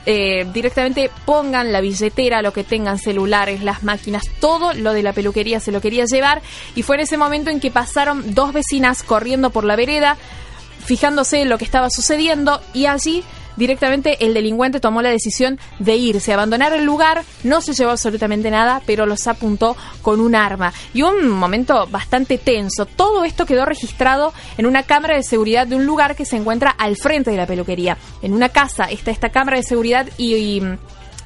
eh, 0.06 0.46
directamente 0.54 1.10
pongan 1.26 1.72
la 1.72 1.82
billetera, 1.82 2.42
lo 2.42 2.54
que 2.54 2.64
tengan, 2.64 2.98
celulares, 2.98 3.64
las 3.64 3.84
máquinas, 3.84 4.24
todo 4.40 4.74
lo 4.74 4.94
de 4.94 5.04
la 5.04 5.14
peluquería 5.14 5.60
se 5.60 5.72
lo 5.72 5.82
quería 5.82 6.06
llevar. 6.06 6.42
Y 6.76 6.84
fue 6.84 6.96
en 6.98 7.02
ese 7.02 7.18
momento 7.18 7.50
en 7.50 7.60
que 7.60 7.72
pasaron 7.72 8.34
dos 8.34 8.54
vecinas 8.54 9.04
corriendo 9.04 9.50
por 9.50 9.64
la 9.64 9.76
vereda, 9.76 10.18
fijándose 10.86 11.42
en 11.42 11.50
lo 11.50 11.58
que 11.58 11.66
estaba 11.66 11.90
sucediendo 11.90 12.62
y 12.74 12.86
allí 12.86 13.24
directamente 13.56 14.26
el 14.26 14.34
delincuente 14.34 14.80
tomó 14.80 15.02
la 15.02 15.10
decisión 15.10 15.60
de 15.80 15.96
irse, 15.96 16.34
abandonar 16.34 16.74
el 16.74 16.86
lugar, 16.86 17.24
no 17.44 17.62
se 17.62 17.74
llevó 17.74 17.92
absolutamente 17.92 18.50
nada, 18.50 18.82
pero 18.86 19.06
los 19.06 19.28
apuntó 19.28 19.76
con 20.02 20.20
un 20.20 20.36
arma. 20.36 20.74
Y 20.94 21.02
un 21.04 21.30
momento 21.30 21.88
bastante 21.88 22.38
tenso. 22.38 22.86
Todo 22.86 23.24
esto 23.24 23.46
quedó 23.46 23.66
registrado 23.66 24.34
en 24.58 24.66
una 24.66 24.84
cámara 24.84 25.16
de 25.16 25.24
seguridad 25.24 25.68
de 25.68 25.76
un 25.76 25.86
lugar 25.86 26.16
que 26.16 26.26
se 26.26 26.38
encuentra 26.38 26.72
al 26.72 26.98
frente 26.98 27.32
de 27.32 27.38
la 27.38 27.48
peluquería. 27.48 27.98
En 28.22 28.34
una 28.34 28.50
casa 28.50 28.86
está 28.86 29.12
esta 29.12 29.30
cámara 29.30 29.58
de 29.58 29.64
seguridad 29.64 30.08
y, 30.18 30.36
y 30.36 30.62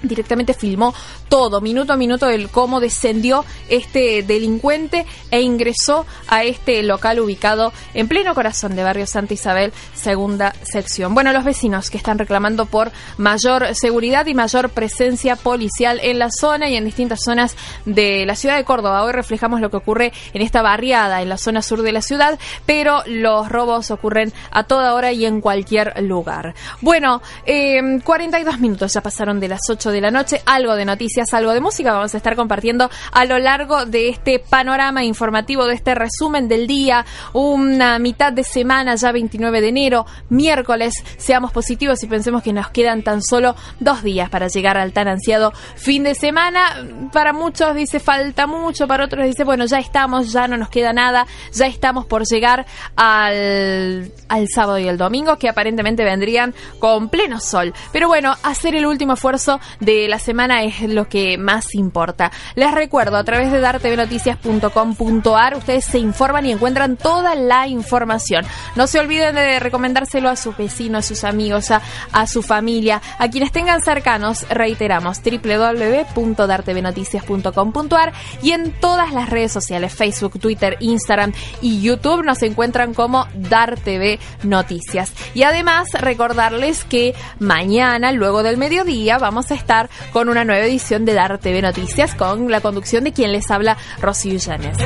directamente 0.01 0.54
filmó 0.54 0.94
todo, 1.30 1.62
minuto 1.62 1.94
a 1.94 1.98
minuto, 1.98 2.30
el 2.30 2.50
cómo 2.50 2.80
descendió 2.80 3.46
este 3.70 4.24
delincuente 4.24 5.06
e 5.32 5.42
ingresó 5.42 6.06
a 6.27 6.44
este 6.44 6.84
local 6.84 7.20
ubicado 7.20 7.74
en 7.94 8.08
pleno 8.08 8.34
corazón 8.34 8.75
de 8.75 8.84
Barrio 8.84 9.08
Santa 9.08 9.34
Isabel, 9.34 9.74
segunda 9.94 10.54
sección. 10.63 11.13
Bueno, 11.13 11.34
los 11.34 11.44
vecinos 11.44 11.89
que 11.89 11.98
están 11.98 12.18
reclamando 12.18 12.66
por 12.66 12.92
mayor 13.18 13.75
seguridad 13.75 14.25
y 14.27 14.34
mayor 14.34 14.70
presencia 14.70 15.36
policial 15.36 16.00
en 16.01 16.20
la 16.20 16.30
zona 16.32 16.70
y 16.70 16.75
en 16.75 16.86
distintas 16.86 17.20
zonas 17.24 17.56
de 17.86 18.25
la 18.25 18.36
ciudad 18.36 18.58
de 18.58 18.63
Córdoba. 18.63 19.04
Hoy 19.04 19.12
reflejamos 19.12 19.62
lo 19.62 19.70
que 19.70 19.77
ocurre 19.77 20.13
en 20.34 20.42
esta 20.42 20.62
barriada, 20.62 21.22
en 21.22 21.30
la 21.30 21.38
zona 21.38 21.62
sur 21.62 21.82
de 21.82 21.92
la 21.92 22.01
ciudad, 22.01 22.39
pero 22.66 23.04
los 23.06 23.50
robos 23.50 23.92
ocurren 23.92 24.34
a 24.51 24.63
toda 24.63 24.94
hora 24.94 25.12
y 25.12 25.25
en 25.25 25.42
cualquier 25.42 26.01
lugar. 26.04 26.56
Bueno, 26.82 27.22
eh, 27.46 28.00
42 28.04 28.60
minutos 28.60 28.94
ya 28.94 29.01
pasaron 29.01 29.39
de 29.39 29.48
las 29.48 29.62
8 29.70 29.87
8 29.88 29.91
de 29.91 30.01
la 30.01 30.12
noche. 30.12 30.41
Algo 30.46 30.75
de 30.75 30.86
noticias, 30.86 31.34
algo 31.34 31.53
de 31.53 31.62
música 31.62 31.94
vamos 31.94 32.13
a 32.13 32.17
estar 32.17 32.36
compartiendo 32.36 32.89
a 33.12 33.25
lo 33.25 33.39
largo 33.39 33.86
de 33.86 34.10
este 34.10 34.39
panorama 34.39 35.03
informativo, 35.03 35.65
de 35.65 35.75
este 35.75 35.96
resumen 35.96 36.48
del 36.48 36.67
día. 36.67 37.06
Una 37.34 38.00
mitad 38.00 38.34
de 38.34 38.44
semana, 38.44 38.96
ya 38.96 39.12
29 39.12 39.62
de 39.62 39.67
enero, 39.70 40.06
miércoles. 40.29 40.94
Seamos 41.17 41.51
positivos 41.51 42.03
y 42.03 42.08
pensemos 42.08 42.44
que 42.44 42.53
nos 42.53 42.70
quedan 42.70 43.03
tan 43.03 43.22
solo 43.22 43.56
dos 43.79 44.03
días 44.03 44.29
para 44.29 44.48
llegar 44.48 44.77
al 44.77 44.94
tan 44.94 45.08
ansiado 45.08 45.53
fin 45.75 46.03
de 46.03 46.15
semana. 46.15 46.86
Para 47.13 47.34
muchos 47.34 47.75
dice 47.75 48.00
falta 48.00 48.48
mucho, 48.48 48.88
para 48.88 49.06
otros 49.06 49.25
dice, 49.25 49.44
bueno, 49.44 49.65
ya 49.65 49.79
estamos, 49.79 50.32
ya 50.32 50.48
no 50.48 50.58
nos 50.58 50.70
queda 50.70 50.94
nada, 50.94 51.25
ya 51.53 51.67
estamos 51.67 52.06
por 52.06 52.25
llegar 52.25 52.65
al, 52.96 54.12
al 54.27 54.48
sábado 54.53 54.79
y 54.79 54.88
el 54.88 54.98
domingo, 54.98 55.38
que 55.38 55.50
aparentemente 55.50 56.03
vendrían 56.03 56.53
con 56.79 57.10
pleno 57.10 57.39
sol. 57.39 57.74
Pero 57.91 58.08
bueno, 58.08 58.36
hacer 58.44 58.75
el 58.75 58.86
último 58.86 59.13
esfuerzo 59.13 59.60
de 59.79 60.07
la 60.07 60.19
semana 60.19 60.63
es 60.63 60.81
lo 60.81 61.07
que 61.07 61.38
más 61.38 61.75
importa. 61.75 62.31
Les 62.55 62.74
recuerdo, 62.74 63.17
a 63.17 63.24
través 63.24 63.51
de 63.51 63.60
dartvnoticias.com.ar, 63.60 65.55
ustedes 65.55 65.86
se 65.86 66.00
informan 66.00 66.48
y 66.48 66.51
encuentran 66.51 66.98
toda 66.98 67.36
la 67.36 67.67
información. 67.67 68.43
No 68.75 68.88
se 68.88 69.00
olviden 69.00 69.36
de 69.36 69.60
recomendárselo 69.60 70.29
a 70.29 70.36
sus 70.36 70.57
vecinos, 70.57 71.05
a 71.05 71.07
sus 71.07 71.24
amigos, 71.24 71.69
a, 71.72 71.81
a 72.12 72.25
su 72.27 72.41
familia, 72.41 73.01
a 73.19 73.29
quienes 73.29 73.51
tengan 73.51 73.81
cercanos, 73.81 74.48
reiteramos, 74.50 75.22
www.dartvnoticias.com.ar 75.24 78.13
y 78.41 78.51
en 78.51 78.72
todas 78.72 79.13
las 79.13 79.29
redes 79.29 79.51
sociales, 79.51 79.93
Facebook, 79.93 80.39
Twitter, 80.39 80.77
Instagram 80.79 81.34
y 81.62 81.81
YouTube 81.81 82.24
nos 82.24 82.41
encuentran 82.41 82.93
como 82.93 83.27
Dar 83.36 83.77
TV 83.77 84.19
Noticias. 84.43 85.12
Y 85.34 85.43
además 85.43 85.89
recordarles 85.93 86.84
que 86.84 87.15
mañana, 87.39 88.12
luego 88.12 88.43
del 88.43 88.57
mediodía, 88.57 89.17
vamos 89.17 89.50
a 89.51 89.55
estar 89.55 89.66
con 90.13 90.29
una 90.29 90.45
nueva 90.45 90.65
edición 90.65 91.05
de 91.05 91.13
Dar 91.13 91.38
TV 91.39 91.62
Noticias 91.62 92.15
con 92.15 92.50
la 92.50 92.62
conducción 92.62 93.03
de 93.03 93.12
quien 93.12 93.31
les 93.31 93.51
habla, 93.51 93.77
Rocío 94.01 94.38
Llanes. 94.38 94.77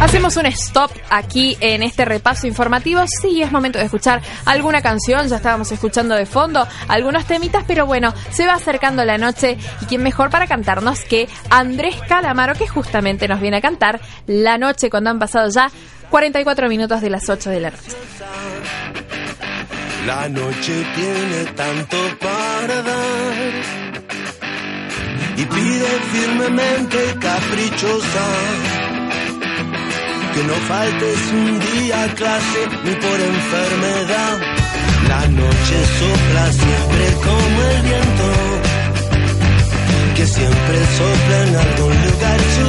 Hacemos 0.00 0.36
un 0.38 0.46
stop 0.46 0.90
aquí 1.10 1.58
en 1.60 1.82
este 1.82 2.06
repaso 2.06 2.46
informativo. 2.46 3.02
Sí, 3.06 3.42
es 3.42 3.52
momento 3.52 3.78
de 3.78 3.84
escuchar 3.84 4.22
alguna 4.46 4.80
canción. 4.80 5.28
Ya 5.28 5.36
estábamos 5.36 5.70
escuchando 5.72 6.14
de 6.14 6.24
fondo 6.24 6.66
algunos 6.88 7.26
temitas, 7.26 7.64
pero 7.66 7.84
bueno, 7.84 8.14
se 8.30 8.46
va 8.46 8.54
acercando 8.54 9.04
la 9.04 9.18
noche 9.18 9.58
y 9.82 9.84
quién 9.84 10.02
mejor 10.02 10.30
para 10.30 10.46
cantarnos 10.46 11.00
que 11.02 11.28
Andrés 11.50 11.96
Calamaro, 12.08 12.54
que 12.54 12.66
justamente 12.66 13.28
nos 13.28 13.42
viene 13.42 13.58
a 13.58 13.60
cantar 13.60 14.00
la 14.26 14.56
noche 14.56 14.88
cuando 14.88 15.10
han 15.10 15.18
pasado 15.18 15.50
ya 15.50 15.70
44 16.08 16.68
minutos 16.68 17.02
de 17.02 17.10
las 17.10 17.28
8 17.28 17.50
de 17.50 17.60
la 17.60 17.70
noche. 17.70 17.92
La 20.06 20.28
noche 20.30 20.86
tiene 20.96 21.44
tanto 21.54 21.96
para 22.18 22.82
dar 22.82 23.34
y 25.36 25.44
pide 25.44 25.88
firmemente 26.10 27.16
caprichosa 27.20 28.89
que 30.40 30.46
no 30.46 30.54
faltes 30.54 31.18
un 31.32 31.58
día 31.58 32.14
clase 32.14 32.60
ni 32.84 32.94
por 32.94 33.18
enfermedad. 33.32 34.38
La 35.08 35.26
noche 35.28 35.76
sopla 35.98 36.52
siempre 36.52 37.04
como 37.26 37.58
el 37.72 37.82
viento 37.82 38.26
que 40.16 40.26
siempre 40.26 40.78
sopla 40.98 41.36
en 41.46 41.56
algún 41.56 41.94
lugar 42.06 42.40
su. 42.54 42.66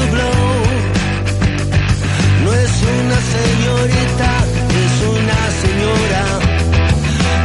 No 2.43 2.53
es 2.53 2.73
una 2.99 3.19
señorita, 3.35 4.31
es 4.83 4.95
una 5.17 5.39
señora. 5.63 6.23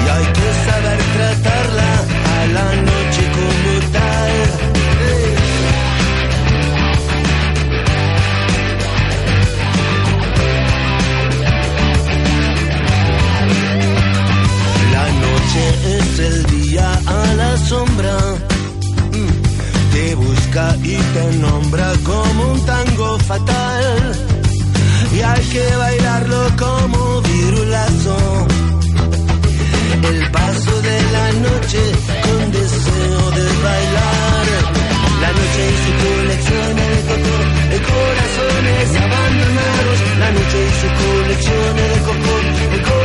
Y 0.03 0.09
hay 0.15 0.27
que 0.39 0.49
saber 0.67 0.99
tratarla 1.17 1.91
a 2.35 2.47
la 2.55 2.83
noche 2.83 2.96
el 16.19 16.47
día 16.47 17.01
a 17.07 17.35
la 17.35 17.57
sombra. 17.59 18.17
Mm. 19.13 19.93
Te 19.93 20.15
busca 20.15 20.77
y 20.83 20.97
te 20.97 21.37
nombra 21.39 21.93
como 22.05 22.53
un 22.53 22.61
tango 22.65 23.19
fatal. 23.19 24.13
Y 25.15 25.21
hay 25.21 25.45
que 25.45 25.77
bailarlo 25.77 26.41
como 26.57 27.21
virulazo. 27.23 28.17
El 30.11 30.31
paso 30.31 30.83
de 30.83 30.97
la 31.17 31.33
noche 31.47 31.83
con 32.25 32.53
deseo 32.53 33.31
de 33.39 33.47
bailar. 33.65 34.47
La 35.23 35.31
noche 35.39 35.63
y 35.73 35.77
su 35.85 35.93
colección 36.05 36.69
de 36.81 36.89
coco, 37.09 37.37
de 37.73 37.79
corazones 37.91 38.89
abandonados. 39.05 39.99
La 40.19 40.31
noche 40.37 40.59
y 40.69 40.73
su 40.81 40.89
colección 41.03 41.77
de 41.77 41.89
coco, 42.07 42.35
de 42.71 42.83
corazones 42.83 42.96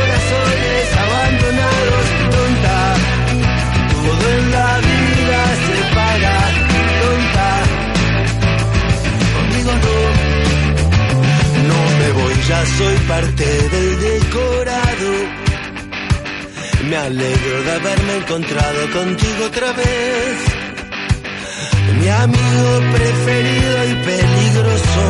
ya 12.48 12.66
soy 12.66 12.96
parte 13.08 13.44
del 13.44 14.00
decorado. 14.00 15.10
Me 16.88 16.96
alegro 16.96 17.62
de 17.62 17.72
haberme 17.72 18.16
encontrado 18.16 18.90
contigo 18.90 19.44
otra 19.46 19.72
vez. 19.72 20.36
Mi 22.00 22.08
amigo 22.08 22.68
preferido 22.92 23.84
y 23.90 23.94
peligroso. 24.10 25.04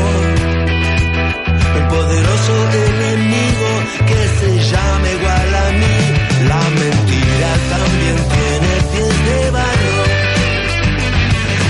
El 1.78 1.88
poderoso 1.88 2.55
enemigo 2.88 3.70
que 4.09 4.20
se 4.38 4.50
llama 4.70 5.11
igual 5.18 5.55
a 5.55 5.72
mí. 5.81 6.21
La 6.48 6.62
mentira 6.81 7.50
también 7.70 8.16
tiene 8.35 8.72
pies 8.90 9.16
de 9.26 9.50
barro. 9.50 9.98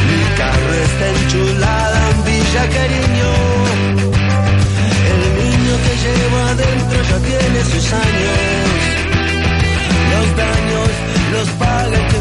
Mi 0.08 0.22
carro 0.40 0.74
está 0.86 1.06
enchulada 1.08 2.10
en 2.10 2.24
Villa 2.24 2.64
Cariño. 2.76 3.30
El 5.12 5.22
niño 5.40 5.74
que 5.84 5.92
llevo 6.04 6.38
adentro 6.52 6.98
ya 7.10 7.18
tiene 7.30 7.58
sus 7.64 7.92
años. 7.92 8.38
Los 10.12 10.36
daños 10.36 10.90
los 11.32 11.48
paga 11.58 12.11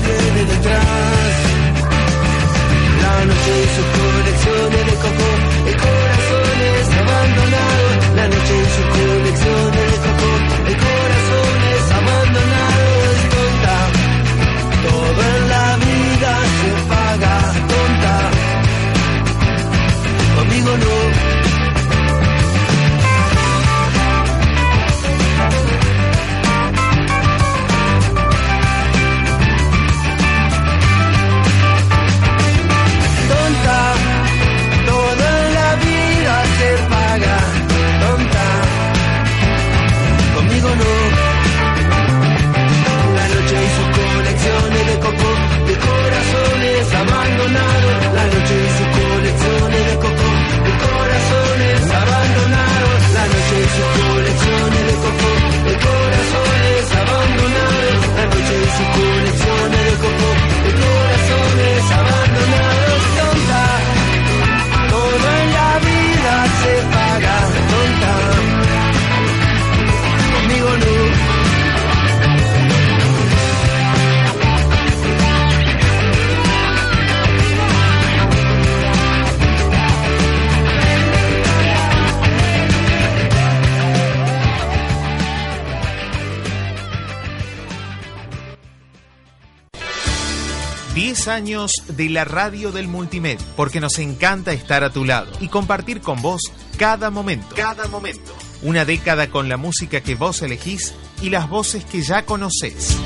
10 91.22 91.28
años 91.28 91.72
de 91.88 92.10
la 92.10 92.26
radio 92.26 92.72
del 92.72 92.88
multimedia, 92.88 93.46
porque 93.56 93.80
nos 93.80 94.00
encanta 94.00 94.54
estar 94.54 94.84
a 94.84 94.92
tu 94.92 95.06
lado 95.06 95.32
y 95.40 95.50
compartir 95.50 96.02
con 96.02 96.20
vos 96.20 96.42
cada 96.80 97.12
momento. 97.12 97.54
Cada 97.56 97.88
momento. 97.88 98.34
Una 98.64 98.86
década 98.86 99.30
con 99.30 99.48
la 99.48 99.58
música 99.58 100.02
que 100.02 100.16
vos 100.16 100.42
elegís 100.42 100.96
y 101.22 101.30
las 101.30 101.48
voces 101.48 101.86
que 101.86 102.02
ya 102.02 102.26
conocés. 102.26 102.98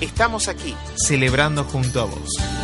Estamos 0.00 0.48
aquí, 0.48 0.74
celebrando 0.96 1.62
junto 1.62 2.00
a 2.00 2.04
vos. 2.06 2.55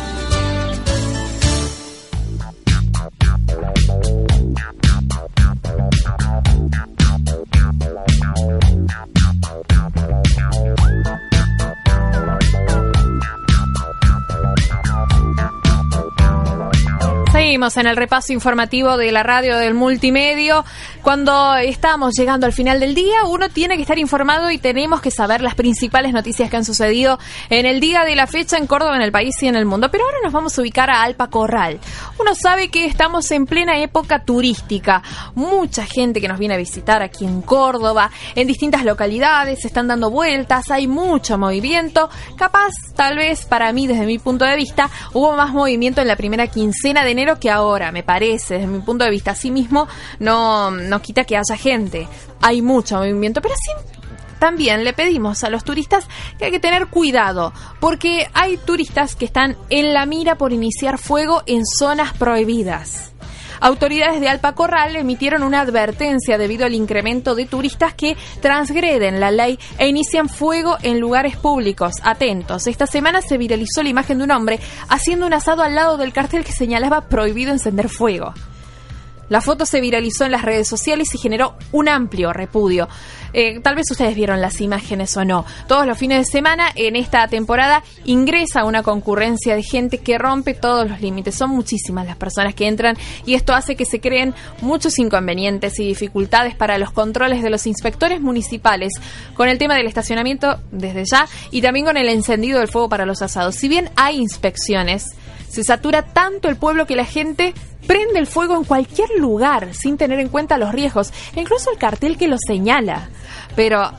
En 17.53 17.85
el 17.85 17.95
repaso 17.95 18.33
informativo 18.33 18.97
de 18.97 19.11
la 19.11 19.21
radio 19.21 19.57
del 19.59 19.75
multimedio. 19.75 20.65
Cuando 21.03 21.55
estamos 21.55 22.15
llegando 22.15 22.47
al 22.47 22.51
final 22.51 22.79
del 22.79 22.95
día, 22.95 23.25
uno 23.25 23.47
tiene 23.47 23.75
que 23.75 23.83
estar 23.83 23.99
informado 23.99 24.49
y 24.49 24.57
tenemos 24.57 25.01
que 25.01 25.11
saber 25.11 25.41
las 25.41 25.53
principales 25.53 26.13
noticias 26.13 26.49
que 26.49 26.57
han 26.57 26.65
sucedido 26.65 27.19
en 27.51 27.67
el 27.67 27.79
día 27.79 28.05
de 28.05 28.15
la 28.15 28.25
fecha 28.25 28.57
en 28.57 28.65
Córdoba, 28.65 28.95
en 28.95 29.03
el 29.03 29.11
país 29.11 29.35
y 29.43 29.47
en 29.47 29.55
el 29.55 29.65
mundo. 29.65 29.91
Pero 29.91 30.03
ahora 30.03 30.17
nos 30.23 30.33
vamos 30.33 30.57
a 30.57 30.61
ubicar 30.61 30.89
a 30.89 31.03
Alpa 31.03 31.27
Corral. 31.27 31.79
Uno 32.19 32.33
sabe 32.33 32.69
que 32.69 32.85
estamos 32.85 33.29
en 33.29 33.45
plena 33.45 33.77
época 33.77 34.23
turística. 34.25 35.03
Mucha 35.35 35.85
gente 35.85 36.19
que 36.19 36.27
nos 36.27 36.39
viene 36.39 36.55
a 36.55 36.57
visitar 36.57 37.03
aquí 37.03 37.23
en 37.23 37.43
Córdoba, 37.43 38.09
en 38.33 38.47
distintas 38.47 38.83
localidades, 38.83 39.61
se 39.61 39.67
están 39.67 39.87
dando 39.87 40.09
vueltas, 40.09 40.71
hay 40.71 40.87
mucho 40.87 41.37
movimiento. 41.37 42.09
Capaz, 42.35 42.71
tal 42.95 43.17
vez 43.17 43.45
para 43.45 43.71
mí, 43.73 43.85
desde 43.85 44.07
mi 44.07 44.17
punto 44.17 44.43
de 44.43 44.55
vista, 44.55 44.89
hubo 45.13 45.33
más 45.35 45.53
movimiento 45.53 46.01
en 46.01 46.07
la 46.07 46.15
primera 46.15 46.47
quincena 46.47 47.03
de 47.03 47.11
enero 47.11 47.39
que 47.43 47.51
ahora, 47.51 47.91
me 47.91 48.03
parece, 48.03 48.53
desde 48.53 48.67
mi 48.67 48.79
punto 48.79 49.03
de 49.03 49.11
vista. 49.11 49.31
Así 49.31 49.51
mismo, 49.51 49.85
no, 50.19 50.71
no 50.71 51.01
quita 51.01 51.25
que 51.25 51.35
haya 51.35 51.57
gente. 51.57 52.07
Hay 52.41 52.61
mucho 52.61 52.95
movimiento, 52.95 53.41
pero 53.41 53.53
sí 53.55 53.71
también 54.39 54.83
le 54.83 54.91
pedimos 54.91 55.43
a 55.45 55.49
los 55.49 55.63
turistas 55.63 56.05
que 56.37 56.45
hay 56.45 56.51
que 56.51 56.59
tener 56.59 56.87
cuidado, 56.87 57.53
porque 57.79 58.27
hay 58.33 58.57
turistas 58.57 59.15
que 59.15 59.23
están 59.23 59.55
en 59.69 59.93
la 59.93 60.05
mira 60.05 60.37
por 60.37 60.51
iniciar 60.51 60.97
fuego 60.97 61.43
en 61.45 61.65
zonas 61.65 62.11
prohibidas. 62.13 63.12
Autoridades 63.63 64.19
de 64.19 64.27
Alpa 64.27 64.55
Corral 64.55 64.93
emitieron 64.97 65.41
una 65.41 65.61
advertencia 65.61 66.37
debido 66.37 66.65
al 66.65 66.73
incremento 66.73 67.33
de 67.33 67.45
turistas 67.45 67.93
que 67.93 68.17
transgreden 68.41 69.21
la 69.21 69.31
ley 69.31 69.57
e 69.77 69.87
inician 69.87 70.27
fuego 70.27 70.75
en 70.81 70.99
lugares 70.99 71.37
públicos. 71.37 71.93
Atentos, 72.03 72.67
esta 72.67 72.87
semana 72.87 73.21
se 73.21 73.37
viralizó 73.37 73.81
la 73.81 73.87
imagen 73.87 74.17
de 74.17 74.25
un 74.25 74.31
hombre 74.31 74.59
haciendo 74.89 75.25
un 75.25 75.33
asado 75.33 75.63
al 75.63 75.75
lado 75.75 75.95
del 75.95 76.11
cartel 76.11 76.43
que 76.43 76.51
señalaba 76.51 77.07
prohibido 77.07 77.53
encender 77.53 77.87
fuego. 77.87 78.33
La 79.29 79.41
foto 79.41 79.65
se 79.65 79.81
viralizó 79.81 80.25
en 80.25 80.31
las 80.31 80.43
redes 80.43 80.67
sociales 80.67 81.13
y 81.13 81.17
generó 81.17 81.55
un 81.71 81.89
amplio 81.89 82.33
repudio. 82.33 82.87
Eh, 83.33 83.59
tal 83.61 83.75
vez 83.75 83.89
ustedes 83.89 84.15
vieron 84.15 84.41
las 84.41 84.61
imágenes 84.61 85.17
o 85.17 85.25
no. 85.25 85.45
Todos 85.67 85.87
los 85.87 85.97
fines 85.97 86.19
de 86.19 86.31
semana 86.31 86.71
en 86.75 86.95
esta 86.95 87.27
temporada 87.27 87.83
ingresa 88.05 88.63
una 88.63 88.83
concurrencia 88.83 89.55
de 89.55 89.63
gente 89.63 89.97
que 89.97 90.19
rompe 90.19 90.53
todos 90.53 90.87
los 90.87 91.01
límites. 91.01 91.35
Son 91.35 91.49
muchísimas 91.49 92.05
las 92.05 92.15
personas 92.15 92.53
que 92.53 92.67
entran 92.67 92.95
y 93.25 93.33
esto 93.33 93.53
hace 93.53 93.75
que 93.75 93.85
se 93.85 93.99
creen 93.99 94.35
muchos 94.61 94.99
inconvenientes 94.99 95.79
y 95.79 95.87
dificultades 95.87 96.55
para 96.55 96.77
los 96.77 96.91
controles 96.91 97.41
de 97.41 97.49
los 97.49 97.65
inspectores 97.65 98.21
municipales 98.21 98.93
con 99.33 99.49
el 99.49 99.57
tema 99.57 99.75
del 99.75 99.87
estacionamiento 99.87 100.59
desde 100.71 101.03
ya 101.05 101.27
y 101.49 101.61
también 101.61 101.85
con 101.85 101.97
el 101.97 102.09
encendido 102.09 102.59
del 102.59 102.67
fuego 102.67 102.89
para 102.89 103.05
los 103.05 103.21
asados. 103.21 103.55
Si 103.55 103.67
bien 103.67 103.89
hay 103.95 104.17
inspecciones, 104.17 105.05
se 105.49 105.63
satura 105.63 106.03
tanto 106.03 106.49
el 106.49 106.55
pueblo 106.55 106.85
que 106.85 106.95
la 106.95 107.05
gente 107.05 107.53
prende 107.87 108.19
el 108.19 108.27
fuego 108.27 108.55
en 108.55 108.63
cualquier 108.63 109.09
lugar 109.17 109.73
sin 109.73 109.97
tener 109.97 110.19
en 110.19 110.29
cuenta 110.29 110.57
los 110.57 110.71
riesgos, 110.71 111.11
incluso 111.35 111.71
el 111.71 111.77
cartel 111.77 112.17
que 112.17 112.27
lo 112.27 112.37
señala. 112.37 113.09
Pero 113.55 113.91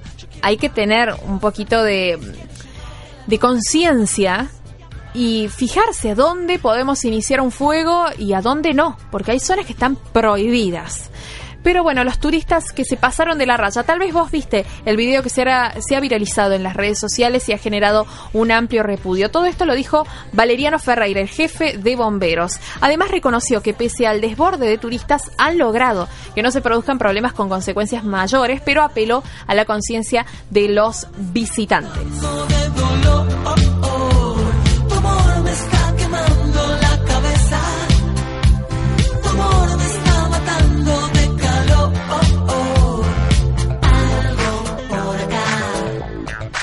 hay 0.42 0.57
que 0.57 0.68
tener 0.68 1.14
un 1.27 1.40
poquito 1.40 1.83
de, 1.83 2.18
de 3.27 3.38
conciencia 3.38 4.51
y 5.14 5.49
fijarse 5.49 6.11
a 6.11 6.14
dónde 6.14 6.59
podemos 6.59 7.05
iniciar 7.05 7.40
un 7.40 7.53
fuego 7.53 8.07
y 8.18 8.33
a 8.33 8.42
dónde 8.42 8.75
no, 8.75 8.99
porque 9.11 9.31
hay 9.31 9.40
zonas 9.40 9.64
que 9.64 9.73
están 9.73 9.97
prohibidas. 9.97 11.11
Pero 11.64 11.83
bueno, 11.83 12.05
los 12.05 12.18
turistas 12.18 12.70
que 12.70 12.85
se 12.85 12.96
pasaron 12.96 13.38
de 13.38 13.46
la 13.46 13.57
raya, 13.57 13.83
tal 13.83 13.98
vez 13.98 14.12
vos 14.12 14.31
viste 14.31 14.64
el 14.85 14.96
video 14.96 15.22
que 15.22 15.31
se, 15.31 15.42
ha 15.42 16.00
viralizado 16.00 16.53
en 16.53 16.62
las 16.62 16.74
redes 16.74 17.00
sociales 17.00 17.48
y 17.48 17.53
ha 17.53 17.59
generado 17.59 18.07
un 18.33 18.53
amplio 18.53 18.83
repudio. 18.85 19.31
Todo 19.31 19.46
esto 19.46 19.64
lo 19.64 19.74
dijo 19.74 20.07
Valeriano 20.33 20.79
Ferreira, 20.79 21.20
el 21.20 21.29
jefe 21.29 21.79
de 21.79 21.96
bomberos. 21.96 22.61
Además 22.81 23.11
reconoció 23.11 23.62
que 23.62 23.74
pese 23.74 24.07
al 24.07 24.20
desborde 24.20 24.68
de 24.68 24.79
turistas 24.79 25.33
han 25.38 25.59
logrado 25.59 26.07
que 26.35 26.42
no 26.42 26.50
se 26.50 26.61
produzcan 26.61 26.98
problemas 26.98 27.33
con 27.33 27.48
consecuencias 27.48 28.05
mayores, 28.05 28.61
pero 28.62 28.83
apeló 28.83 29.22
a 29.46 29.55
la 29.55 29.64
conciencia 29.64 30.27
de 30.50 30.68
los 30.68 31.09
visitantes. 31.16 32.03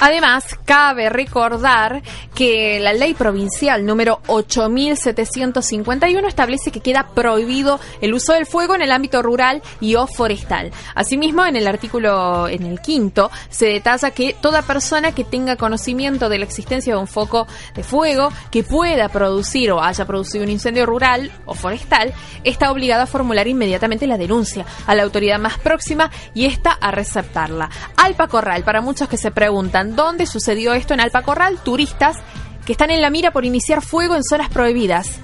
Además, 0.01 0.57
cabe 0.65 1.09
recordar 1.09 2.01
que 2.33 2.79
la 2.79 2.91
ley 2.91 3.13
provincial 3.13 3.85
número 3.85 4.19
8751 4.25 6.27
establece 6.27 6.71
que 6.71 6.79
queda 6.79 7.09
prohibido 7.13 7.79
el 8.01 8.15
uso 8.15 8.33
del 8.33 8.47
fuego 8.47 8.73
en 8.73 8.81
el 8.81 8.91
ámbito 8.91 9.21
rural 9.21 9.61
y 9.79 9.93
o 9.93 10.07
forestal. 10.07 10.71
Asimismo, 10.95 11.45
en 11.45 11.55
el 11.55 11.67
artículo, 11.67 12.47
en 12.47 12.65
el 12.65 12.81
quinto, 12.81 13.29
se 13.51 13.67
detalla 13.67 14.09
que 14.09 14.35
toda 14.41 14.63
persona 14.63 15.11
que 15.11 15.23
tenga 15.23 15.55
conocimiento 15.55 16.29
de 16.29 16.39
la 16.39 16.45
existencia 16.45 16.95
de 16.95 16.99
un 16.99 17.05
foco 17.05 17.45
de 17.75 17.83
fuego 17.83 18.29
que 18.49 18.63
pueda 18.63 19.07
producir 19.09 19.71
o 19.71 19.83
haya 19.83 20.05
producido 20.05 20.43
un 20.43 20.49
incendio 20.49 20.87
rural 20.87 21.31
o 21.45 21.53
forestal, 21.53 22.11
está 22.43 22.71
obligada 22.71 23.03
a 23.03 23.07
formular 23.07 23.47
inmediatamente 23.47 24.07
la 24.07 24.17
denuncia 24.17 24.65
a 24.87 24.95
la 24.95 25.03
autoridad 25.03 25.37
más 25.37 25.59
próxima 25.59 26.09
y 26.33 26.45
esta 26.45 26.71
a 26.71 26.89
receptarla. 26.89 27.69
Alpa 27.97 28.27
Corral, 28.27 28.63
para 28.63 28.81
muchos 28.81 29.07
que 29.07 29.17
se 29.17 29.29
preguntan, 29.29 29.90
¿Dónde 29.95 30.25
sucedió 30.25 30.73
esto 30.73 30.93
en 30.93 31.01
Alpacorral? 31.01 31.59
Turistas 31.63 32.17
que 32.65 32.71
están 32.71 32.91
en 32.91 33.01
la 33.01 33.09
mira 33.09 33.31
por 33.31 33.45
iniciar 33.45 33.81
fuego 33.81 34.15
en 34.15 34.23
zonas 34.23 34.49
prohibidas. 34.49 35.19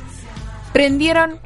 Prendieron 0.73 1.39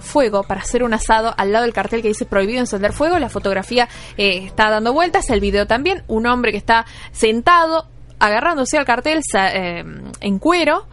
fuego 0.00 0.42
para 0.42 0.60
hacer 0.60 0.82
un 0.82 0.94
asado 0.94 1.34
al 1.36 1.52
lado 1.52 1.64
del 1.64 1.74
cartel 1.74 2.02
que 2.02 2.08
dice 2.08 2.24
prohibido 2.24 2.60
encender 2.60 2.92
fuego. 2.92 3.18
La 3.18 3.28
fotografía 3.28 3.88
eh, 4.16 4.44
está 4.44 4.70
dando 4.70 4.92
vueltas, 4.92 5.30
el 5.30 5.40
video 5.40 5.66
también. 5.66 6.02
Un 6.08 6.26
hombre 6.26 6.50
que 6.52 6.58
está 6.58 6.86
sentado 7.12 7.88
agarrándose 8.18 8.78
al 8.78 8.84
cartel 8.84 9.20
eh, 9.34 9.84
en 10.20 10.38
cuero 10.38 10.86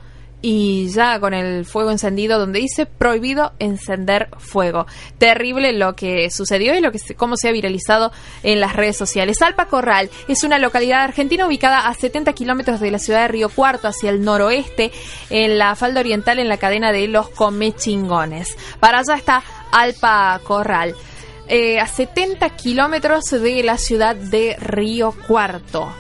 y 0.47 0.89
ya 0.89 1.19
con 1.19 1.33
el 1.33 1.65
fuego 1.65 1.89
encendido 1.89 2.37
donde 2.37 2.59
dice 2.59 2.85
prohibido 2.85 3.53
encender 3.57 4.29
fuego. 4.37 4.85
Terrible 5.17 5.73
lo 5.73 5.95
que 5.95 6.29
sucedió 6.29 6.75
y 6.75 6.81
lo 6.81 6.91
que 6.91 6.99
cómo 7.15 7.35
se 7.35 7.49
ha 7.49 7.51
viralizado 7.51 8.11
en 8.43 8.59
las 8.59 8.75
redes 8.75 8.95
sociales. 8.95 9.41
Alpa 9.41 9.65
Corral 9.65 10.11
es 10.27 10.43
una 10.43 10.59
localidad 10.59 11.01
argentina 11.01 11.47
ubicada 11.47 11.87
a 11.87 11.93
70 11.95 12.33
kilómetros 12.33 12.79
de 12.79 12.91
la 12.91 12.99
ciudad 12.99 13.21
de 13.23 13.29
Río 13.29 13.49
Cuarto 13.49 13.87
hacia 13.87 14.11
el 14.11 14.23
noroeste 14.23 14.91
en 15.31 15.57
la 15.57 15.75
falda 15.75 16.01
oriental 16.01 16.37
en 16.37 16.47
la 16.47 16.57
cadena 16.57 16.91
de 16.91 17.07
los 17.07 17.27
Comechingones. 17.29 18.55
Para 18.79 18.99
allá 18.99 19.15
está 19.15 19.43
Alpa 19.71 20.39
Corral. 20.43 20.93
Eh, 21.47 21.79
a 21.79 21.87
70 21.87 22.47
kilómetros 22.51 23.31
de 23.31 23.63
la 23.63 23.79
ciudad 23.79 24.15
de 24.15 24.55
Río 24.59 25.11
Cuarto. 25.27 25.91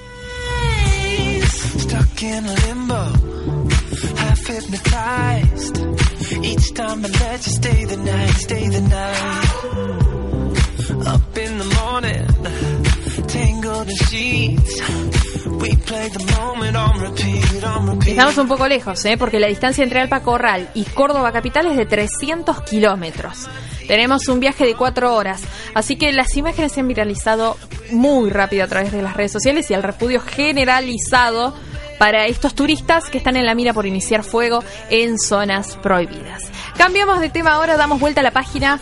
Estamos 18.05 18.37
un 18.37 18.47
poco 18.47 18.67
lejos, 18.67 19.03
¿eh? 19.05 19.17
porque 19.17 19.39
la 19.39 19.47
distancia 19.47 19.83
entre 19.83 19.99
Alpa 19.99 20.21
Corral 20.21 20.69
y 20.75 20.83
Córdoba 20.83 21.31
Capital 21.31 21.65
es 21.65 21.77
de 21.77 21.87
300 21.87 22.61
kilómetros. 22.61 23.47
Tenemos 23.87 24.27
un 24.27 24.39
viaje 24.39 24.65
de 24.65 24.75
cuatro 24.75 25.15
horas, 25.15 25.41
así 25.73 25.95
que 25.95 26.11
las 26.11 26.37
imágenes 26.37 26.71
se 26.71 26.81
han 26.81 26.87
viralizado 26.87 27.57
muy 27.91 28.29
rápido 28.29 28.63
a 28.63 28.67
través 28.67 28.91
de 28.91 29.01
las 29.01 29.17
redes 29.17 29.31
sociales 29.31 29.71
y 29.71 29.73
el 29.73 29.81
repudio 29.81 30.21
generalizado 30.21 31.55
para 31.97 32.25
estos 32.25 32.55
turistas 32.55 33.09
que 33.09 33.17
están 33.17 33.37
en 33.37 33.45
la 33.45 33.55
mira 33.55 33.73
por 33.73 33.85
iniciar 33.85 34.23
fuego 34.23 34.63
en 34.89 35.17
zonas 35.17 35.77
prohibidas. 35.77 36.43
Cambiamos 36.77 37.19
de 37.19 37.29
tema 37.29 37.53
ahora, 37.53 37.77
damos 37.77 37.99
vuelta 37.99 38.21
a 38.21 38.23
la 38.23 38.31
página 38.31 38.79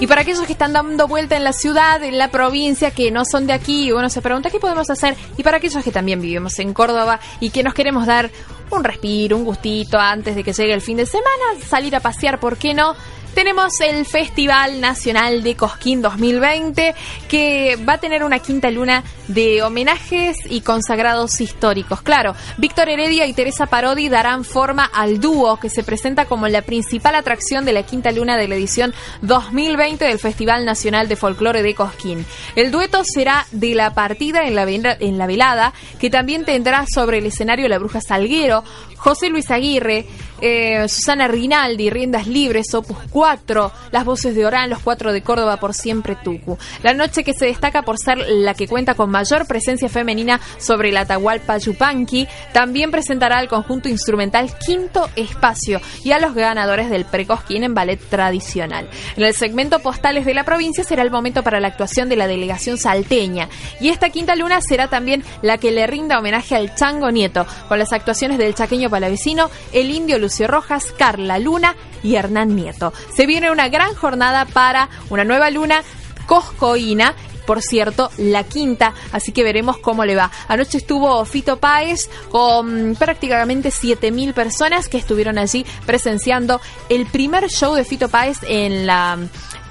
Y 0.00 0.06
para 0.06 0.22
aquellos 0.22 0.46
que 0.46 0.52
están 0.52 0.72
dando 0.72 1.06
vuelta 1.06 1.36
en 1.36 1.44
la 1.44 1.52
ciudad, 1.52 2.02
en 2.02 2.16
la 2.16 2.30
provincia, 2.30 2.90
que 2.90 3.10
no 3.10 3.26
son 3.26 3.46
de 3.46 3.52
aquí, 3.52 3.92
uno 3.92 4.08
se 4.08 4.22
pregunta 4.22 4.48
qué 4.48 4.58
podemos 4.58 4.88
hacer. 4.88 5.14
Y 5.36 5.42
para 5.42 5.58
aquellos 5.58 5.84
que 5.84 5.92
también 5.92 6.22
vivimos 6.22 6.58
en 6.58 6.72
Córdoba 6.72 7.20
y 7.38 7.50
que 7.50 7.62
nos 7.62 7.74
queremos 7.74 8.06
dar 8.06 8.30
un 8.70 8.82
respiro, 8.82 9.36
un 9.36 9.44
gustito 9.44 9.98
antes 9.98 10.34
de 10.34 10.42
que 10.42 10.54
llegue 10.54 10.72
el 10.72 10.80
fin 10.80 10.96
de 10.96 11.04
semana, 11.04 11.60
salir 11.68 11.94
a 11.94 12.00
pasear, 12.00 12.40
¿por 12.40 12.56
qué 12.56 12.72
no? 12.72 12.94
Tenemos 13.34 13.80
el 13.80 14.04
Festival 14.04 14.80
Nacional 14.80 15.42
de 15.42 15.56
Cosquín 15.56 16.02
2020 16.02 16.94
que 17.28 17.76
va 17.88 17.94
a 17.94 17.98
tener 17.98 18.24
una 18.24 18.38
quinta 18.38 18.70
luna 18.70 19.04
de 19.28 19.62
homenajes 19.62 20.36
y 20.48 20.62
consagrados 20.62 21.40
históricos. 21.40 22.02
Claro, 22.02 22.34
Víctor 22.58 22.88
Heredia 22.88 23.26
y 23.26 23.32
Teresa 23.32 23.66
Parodi 23.66 24.08
darán 24.08 24.44
forma 24.44 24.84
al 24.84 25.20
dúo 25.20 25.58
que 25.58 25.70
se 25.70 25.84
presenta 25.84 26.24
como 26.24 26.48
la 26.48 26.62
principal 26.62 27.14
atracción 27.14 27.64
de 27.64 27.72
la 27.72 27.84
quinta 27.84 28.10
luna 28.10 28.36
de 28.36 28.48
la 28.48 28.56
edición 28.56 28.92
2020 29.22 30.04
del 30.04 30.18
Festival 30.18 30.64
Nacional 30.64 31.08
de 31.08 31.16
Folclore 31.16 31.62
de 31.62 31.74
Cosquín. 31.74 32.26
El 32.56 32.70
dueto 32.70 33.02
será 33.04 33.46
de 33.52 33.74
la 33.74 33.94
partida 33.94 34.46
en 34.46 34.54
la, 34.54 34.64
en 34.64 35.18
la 35.18 35.26
velada 35.26 35.72
que 36.00 36.10
también 36.10 36.44
tendrá 36.44 36.84
sobre 36.92 37.18
el 37.18 37.26
escenario 37.26 37.68
la 37.68 37.78
bruja 37.78 38.00
Salguero, 38.00 38.64
José 38.96 39.30
Luis 39.30 39.50
Aguirre, 39.50 40.06
eh, 40.40 40.88
Susana 40.88 41.28
Rinaldi, 41.28 41.90
Riendas 41.90 42.26
Libres, 42.26 42.74
Opus 42.74 42.98
4, 43.10 43.72
Las 43.92 44.04
Voces 44.04 44.34
de 44.34 44.46
Orán, 44.46 44.70
Los 44.70 44.80
Cuatro 44.80 45.12
de 45.12 45.22
Córdoba 45.22 45.58
por 45.58 45.74
siempre 45.74 46.16
Tucu. 46.16 46.58
La 46.82 46.94
noche 46.94 47.24
que 47.24 47.34
se 47.34 47.46
destaca 47.46 47.82
por 47.82 47.98
ser 47.98 48.18
la 48.18 48.54
que 48.54 48.68
cuenta 48.68 48.94
con 48.94 49.10
mayor 49.10 49.46
presencia 49.46 49.88
femenina 49.88 50.40
sobre 50.58 50.90
el 50.90 50.96
Atahualpa 50.96 51.58
Yupanqui, 51.58 52.28
también 52.52 52.90
presentará 52.90 53.38
al 53.38 53.48
conjunto 53.48 53.88
instrumental 53.88 54.50
Quinto 54.64 55.08
Espacio 55.16 55.80
y 56.04 56.12
a 56.12 56.18
los 56.18 56.34
ganadores 56.34 56.90
del 56.90 57.04
Precosquín 57.04 57.64
en 57.64 57.74
ballet 57.74 58.00
tradicional. 58.08 58.88
En 59.16 59.24
el 59.24 59.34
segmento 59.34 59.80
Postales 59.80 60.24
de 60.24 60.34
la 60.34 60.44
provincia 60.44 60.84
será 60.84 61.02
el 61.02 61.10
momento 61.10 61.42
para 61.42 61.60
la 61.60 61.68
actuación 61.68 62.08
de 62.08 62.16
la 62.16 62.26
delegación 62.26 62.78
salteña 62.78 63.48
y 63.80 63.88
esta 63.88 64.10
quinta 64.10 64.36
luna 64.36 64.60
será 64.60 64.88
también 64.88 65.24
la 65.42 65.58
que 65.58 65.70
le 65.70 65.86
rinda 65.86 66.18
homenaje 66.18 66.56
al 66.56 66.74
Chango 66.74 67.10
Nieto 67.10 67.46
con 67.68 67.78
las 67.78 67.92
actuaciones 67.92 68.38
del 68.38 68.54
chaqueño 68.54 68.90
Palavecino, 68.90 69.50
el 69.72 69.90
indio 69.90 70.18
Lucio 70.30 70.46
Rojas, 70.46 70.94
Carla 70.96 71.40
Luna 71.40 71.74
y 72.04 72.14
Hernán 72.14 72.54
Nieto. 72.54 72.92
Se 73.12 73.26
viene 73.26 73.50
una 73.50 73.68
gran 73.68 73.96
jornada 73.96 74.44
para 74.44 74.88
una 75.10 75.24
nueva 75.24 75.50
luna 75.50 75.82
coscoína 76.26 77.16
por 77.46 77.62
cierto, 77.62 78.12
la 78.16 78.44
quinta, 78.44 78.94
así 79.10 79.32
que 79.32 79.42
veremos 79.42 79.78
cómo 79.78 80.04
le 80.04 80.14
va. 80.14 80.30
Anoche 80.46 80.78
estuvo 80.78 81.24
Fito 81.24 81.56
Páez 81.56 82.08
con 82.30 82.94
prácticamente 82.96 83.70
7.000 83.70 84.34
personas 84.34 84.88
que 84.88 84.98
estuvieron 84.98 85.36
allí 85.36 85.66
presenciando 85.84 86.60
el 86.88 87.06
primer 87.06 87.48
show 87.48 87.74
de 87.74 87.84
Fito 87.84 88.08
Páez 88.08 88.38
en 88.44 88.86
la 88.86 89.18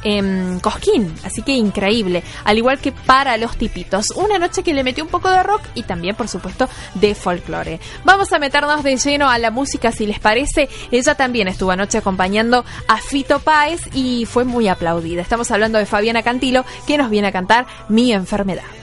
en 0.04 0.60
Cosquín, 0.60 1.14
así 1.24 1.42
que 1.42 1.54
increíble, 1.54 2.24
al 2.44 2.58
igual 2.58 2.80
que 2.80 2.92
para 2.92 3.38
los 3.38 3.58
tipitos. 3.58 4.08
Una 4.16 4.40
noche 4.40 4.64
que 4.64 4.74
le 4.74 4.84
metió 4.84 5.04
un 5.04 5.10
poco 5.10 5.30
de 5.30 5.44
rock 5.44 5.62
y 5.76 5.84
también, 5.84 6.16
por 6.16 6.28
supuesto, 6.28 6.70
de 6.96 7.16
folclore. 7.16 7.80
Vamos 8.04 8.32
a 8.34 8.40
meternos 8.40 8.84
de 8.84 8.98
lleno 8.98 9.30
a 9.30 9.38
la 9.38 9.52
música, 9.52 9.92
si 9.92 10.06
les 10.06 10.20
parece. 10.20 10.70
Ella 10.92 11.16
también 11.16 11.48
estuvo 11.48 11.72
anoche 11.72 11.98
acompañando 11.98 12.66
a 12.88 12.98
Fito 12.98 13.40
Páez 13.40 13.82
y 13.94 14.26
fue 14.26 14.46
muy 14.46 14.68
aplaudida. 14.68 15.22
Estamos 15.22 15.52
hablando 15.52 15.78
de 15.78 15.86
Fabiana 15.86 16.24
Cantilo, 16.24 16.66
que 16.88 16.98
nos 16.98 17.10
viene 17.10 17.28
a 17.28 17.32
cantar 17.32 17.66
Mi 17.88 18.14
enfermedad. 18.14 18.79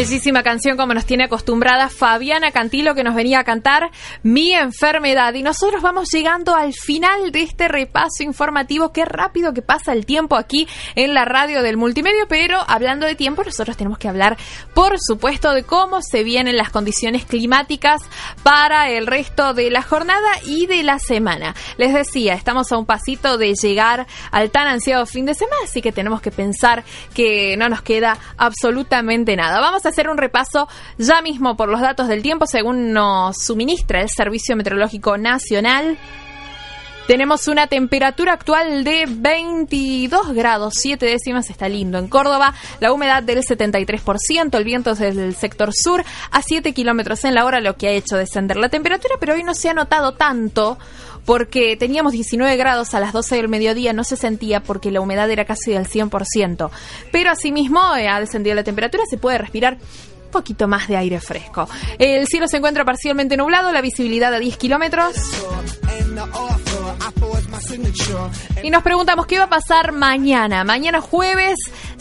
Bellísima 0.00 0.42
canción 0.42 0.78
como 0.78 0.94
nos 0.94 1.04
tiene 1.04 1.24
acostumbrada 1.24 1.90
Fabiana 1.90 2.52
Cantilo 2.52 2.94
que 2.94 3.04
nos 3.04 3.14
venía 3.14 3.40
a 3.40 3.44
cantar 3.44 3.90
Mi 4.22 4.54
enfermedad. 4.54 5.34
Y 5.34 5.42
nosotros 5.42 5.82
vamos 5.82 6.08
llegando 6.10 6.54
al 6.56 6.72
final 6.72 7.30
de 7.32 7.42
este 7.42 7.68
repaso 7.68 8.22
informativo. 8.22 8.92
Qué 8.92 9.04
rápido 9.04 9.52
que 9.52 9.60
pasa 9.60 9.92
el 9.92 10.06
tiempo 10.06 10.36
aquí 10.36 10.66
en 10.94 11.12
la 11.12 11.26
radio 11.26 11.62
del 11.62 11.76
multimedio. 11.76 12.26
Pero 12.30 12.64
hablando 12.66 13.04
de 13.04 13.14
tiempo, 13.14 13.44
nosotros 13.44 13.76
tenemos 13.76 13.98
que 13.98 14.08
hablar, 14.08 14.38
por 14.72 14.96
supuesto, 14.98 15.52
de 15.52 15.64
cómo 15.64 16.00
se 16.00 16.24
vienen 16.24 16.56
las 16.56 16.70
condiciones 16.70 17.26
climáticas 17.26 18.00
para 18.42 18.88
el 18.88 19.06
resto 19.06 19.52
de 19.52 19.70
la 19.70 19.82
jornada 19.82 20.30
y 20.46 20.64
de 20.64 20.82
la 20.82 20.98
semana. 20.98 21.54
Les 21.76 21.92
decía, 21.92 22.32
estamos 22.32 22.72
a 22.72 22.78
un 22.78 22.86
pasito 22.86 23.36
de 23.36 23.52
llegar 23.52 24.06
al 24.30 24.50
tan 24.50 24.66
ansiado 24.66 25.04
fin 25.04 25.26
de 25.26 25.34
semana, 25.34 25.60
así 25.64 25.82
que 25.82 25.92
tenemos 25.92 26.22
que 26.22 26.30
pensar 26.30 26.84
que 27.12 27.54
no 27.58 27.68
nos 27.68 27.82
queda 27.82 28.16
absolutamente 28.38 29.36
nada. 29.36 29.60
Vamos 29.60 29.84
a 29.84 29.89
hacer 29.90 30.08
un 30.08 30.18
repaso 30.18 30.68
ya 30.98 31.20
mismo 31.22 31.56
por 31.56 31.68
los 31.68 31.80
datos 31.80 32.08
del 32.08 32.22
tiempo 32.22 32.46
según 32.46 32.92
nos 32.92 33.36
suministra 33.38 34.00
el 34.00 34.08
Servicio 34.08 34.56
Meteorológico 34.56 35.16
Nacional. 35.18 35.98
Tenemos 37.10 37.48
una 37.48 37.66
temperatura 37.66 38.34
actual 38.34 38.84
de 38.84 39.04
22 39.08 40.32
grados 40.32 40.74
7 40.76 41.04
décimas, 41.04 41.50
está 41.50 41.68
lindo. 41.68 41.98
En 41.98 42.06
Córdoba, 42.06 42.54
la 42.78 42.92
humedad 42.92 43.20
del 43.20 43.42
73%, 43.42 44.56
el 44.56 44.62
viento 44.62 44.92
es 44.92 45.00
del 45.00 45.34
sector 45.34 45.72
sur 45.74 46.04
a 46.30 46.40
7 46.40 46.72
kilómetros 46.72 47.24
en 47.24 47.34
la 47.34 47.44
hora, 47.46 47.60
lo 47.60 47.76
que 47.76 47.88
ha 47.88 47.90
hecho 47.90 48.16
descender 48.16 48.58
la 48.58 48.68
temperatura, 48.68 49.16
pero 49.18 49.34
hoy 49.34 49.42
no 49.42 49.54
se 49.54 49.68
ha 49.68 49.74
notado 49.74 50.12
tanto 50.12 50.78
porque 51.24 51.76
teníamos 51.76 52.12
19 52.12 52.56
grados 52.56 52.94
a 52.94 53.00
las 53.00 53.12
12 53.12 53.34
del 53.34 53.48
mediodía, 53.48 53.92
no 53.92 54.04
se 54.04 54.14
sentía 54.14 54.62
porque 54.62 54.92
la 54.92 55.00
humedad 55.00 55.28
era 55.28 55.44
casi 55.44 55.72
del 55.72 55.88
100%. 55.88 56.70
Pero 57.10 57.32
asimismo 57.32 57.96
eh, 57.96 58.06
ha 58.06 58.20
descendido 58.20 58.54
la 58.54 58.62
temperatura, 58.62 59.02
se 59.10 59.18
puede 59.18 59.36
respirar 59.36 59.78
un 60.26 60.30
poquito 60.30 60.68
más 60.68 60.86
de 60.86 60.96
aire 60.96 61.18
fresco. 61.18 61.68
El 61.98 62.28
cielo 62.28 62.46
se 62.46 62.58
encuentra 62.58 62.84
parcialmente 62.84 63.36
nublado, 63.36 63.72
la 63.72 63.80
visibilidad 63.80 64.32
a 64.32 64.38
10 64.38 64.56
kilómetros. 64.58 65.16
Y 68.62 68.70
nos 68.70 68.82
preguntamos 68.82 69.26
qué 69.26 69.38
va 69.38 69.44
a 69.44 69.50
pasar 69.50 69.92
mañana. 69.92 70.64
Mañana 70.64 71.00
jueves, 71.00 71.56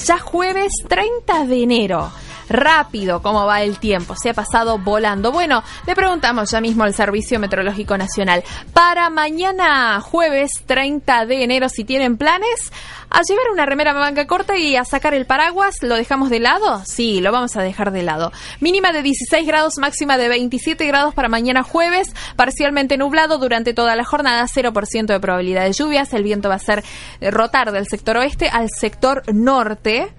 ya 0.05 0.19
jueves 0.19 0.71
30 0.87 1.45
de 1.45 1.63
enero 1.63 2.11
rápido 2.49 3.21
cómo 3.21 3.45
va 3.45 3.61
el 3.61 3.79
tiempo, 3.79 4.15
se 4.15 4.31
ha 4.31 4.33
pasado 4.33 4.77
volando. 4.77 5.31
Bueno, 5.31 5.63
le 5.85 5.95
preguntamos 5.95 6.51
ya 6.51 6.61
mismo 6.61 6.83
al 6.83 6.93
Servicio 6.93 7.39
Meteorológico 7.39 7.97
Nacional. 7.97 8.43
Para 8.73 9.09
mañana 9.09 10.01
jueves 10.01 10.51
30 10.65 11.25
de 11.25 11.43
enero, 11.43 11.69
si 11.69 11.83
tienen 11.83 12.17
planes, 12.17 12.71
a 13.09 13.21
llevar 13.27 13.45
una 13.51 13.65
remera 13.65 13.93
manga 13.93 14.27
corta 14.27 14.57
y 14.57 14.75
a 14.75 14.85
sacar 14.85 15.13
el 15.13 15.25
paraguas, 15.25 15.77
¿lo 15.81 15.95
dejamos 15.95 16.29
de 16.29 16.39
lado? 16.39 16.81
Sí, 16.85 17.21
lo 17.21 17.31
vamos 17.31 17.55
a 17.55 17.61
dejar 17.61 17.91
de 17.91 18.03
lado. 18.03 18.31
Mínima 18.59 18.91
de 18.91 19.01
16 19.01 19.47
grados, 19.47 19.77
máxima 19.79 20.17
de 20.17 20.29
27 20.29 20.85
grados 20.85 21.13
para 21.13 21.27
mañana 21.27 21.63
jueves, 21.63 22.13
parcialmente 22.35 22.97
nublado 22.97 23.37
durante 23.37 23.73
toda 23.73 23.95
la 23.95 24.05
jornada, 24.05 24.45
0% 24.45 25.05
de 25.05 25.19
probabilidad 25.19 25.63
de 25.63 25.73
lluvias, 25.73 26.13
el 26.13 26.23
viento 26.23 26.49
va 26.49 26.55
a 26.55 26.59
ser 26.59 26.83
eh, 27.19 27.31
rotar 27.31 27.71
del 27.71 27.87
sector 27.87 28.17
oeste 28.17 28.49
al 28.49 28.69
sector 28.69 29.23
norte. 29.33 30.13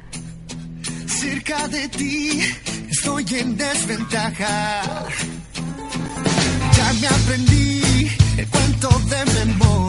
Cerca 1.19 1.69
de 1.69 1.89
ti 1.89 2.41
estoy 2.89 3.27
en 3.41 3.57
desventaja. 3.57 5.09
Ya 6.77 6.93
me 7.01 7.07
aprendí 7.09 8.09
el 8.39 8.47
cuento 8.47 8.89
de 9.11 9.45
memoria. 9.45 9.80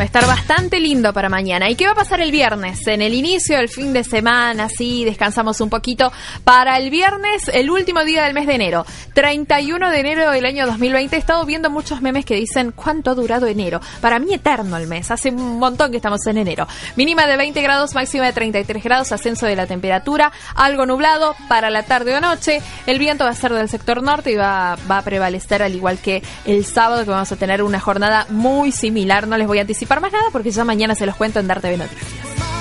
Va 0.00 0.04
a 0.04 0.06
estar 0.06 0.26
bastante 0.26 0.80
lindo 0.80 1.12
para 1.12 1.28
mañana. 1.28 1.68
¿Y 1.68 1.74
qué 1.74 1.84
va 1.84 1.92
a 1.92 1.94
pasar 1.94 2.22
el 2.22 2.32
viernes? 2.32 2.86
En 2.86 3.02
el 3.02 3.12
inicio 3.12 3.58
del 3.58 3.68
fin 3.68 3.92
de 3.92 4.02
semana, 4.02 4.70
sí, 4.70 5.04
descansamos 5.04 5.60
un 5.60 5.68
poquito. 5.68 6.10
Para 6.42 6.78
el 6.78 6.88
viernes, 6.88 7.48
el 7.52 7.70
último 7.70 8.02
día 8.02 8.24
del 8.24 8.32
mes 8.32 8.46
de 8.46 8.54
enero, 8.54 8.86
31 9.12 9.90
de 9.90 10.00
enero 10.00 10.30
del 10.30 10.46
año 10.46 10.64
2020, 10.64 11.14
he 11.14 11.18
estado 11.18 11.44
viendo 11.44 11.68
muchos 11.68 12.00
memes 12.00 12.24
que 12.24 12.34
dicen 12.34 12.72
cuánto 12.74 13.10
ha 13.10 13.14
durado 13.14 13.46
enero. 13.46 13.82
Para 14.00 14.18
mí 14.18 14.32
eterno 14.32 14.78
el 14.78 14.86
mes, 14.86 15.10
hace 15.10 15.28
un 15.28 15.58
montón 15.58 15.90
que 15.90 15.98
estamos 15.98 16.26
en 16.26 16.38
enero. 16.38 16.66
Mínima 16.96 17.26
de 17.26 17.36
20 17.36 17.60
grados, 17.60 17.94
máxima 17.94 18.24
de 18.24 18.32
33 18.32 18.82
grados, 18.82 19.12
ascenso 19.12 19.44
de 19.44 19.54
la 19.54 19.66
temperatura, 19.66 20.32
algo 20.54 20.86
nublado 20.86 21.36
para 21.46 21.68
la 21.68 21.82
tarde 21.82 22.16
o 22.16 22.22
noche. 22.22 22.62
El 22.86 22.98
viento 22.98 23.24
va 23.24 23.32
a 23.32 23.34
ser 23.34 23.52
del 23.52 23.68
sector 23.68 24.02
norte 24.02 24.32
y 24.32 24.36
va, 24.36 24.78
va 24.90 24.96
a 24.96 25.02
prevalecer 25.02 25.62
al 25.62 25.74
igual 25.74 25.98
que 25.98 26.22
el 26.46 26.64
sábado 26.64 27.04
que 27.04 27.10
vamos 27.10 27.30
a 27.30 27.36
tener 27.36 27.62
una 27.62 27.80
jornada 27.80 28.24
muy 28.30 28.72
similar. 28.72 29.28
No 29.28 29.36
les 29.36 29.46
voy 29.46 29.58
a 29.58 29.60
anticipar 29.60 29.89
más 29.98 30.12
nada 30.12 30.26
porque 30.30 30.52
ya 30.52 30.64
mañana 30.64 30.94
se 30.94 31.06
los 31.06 31.16
cuento 31.16 31.40
en 31.40 31.48
Darte 31.48 31.68
TV 31.68 31.78
Noticias. 31.78 32.59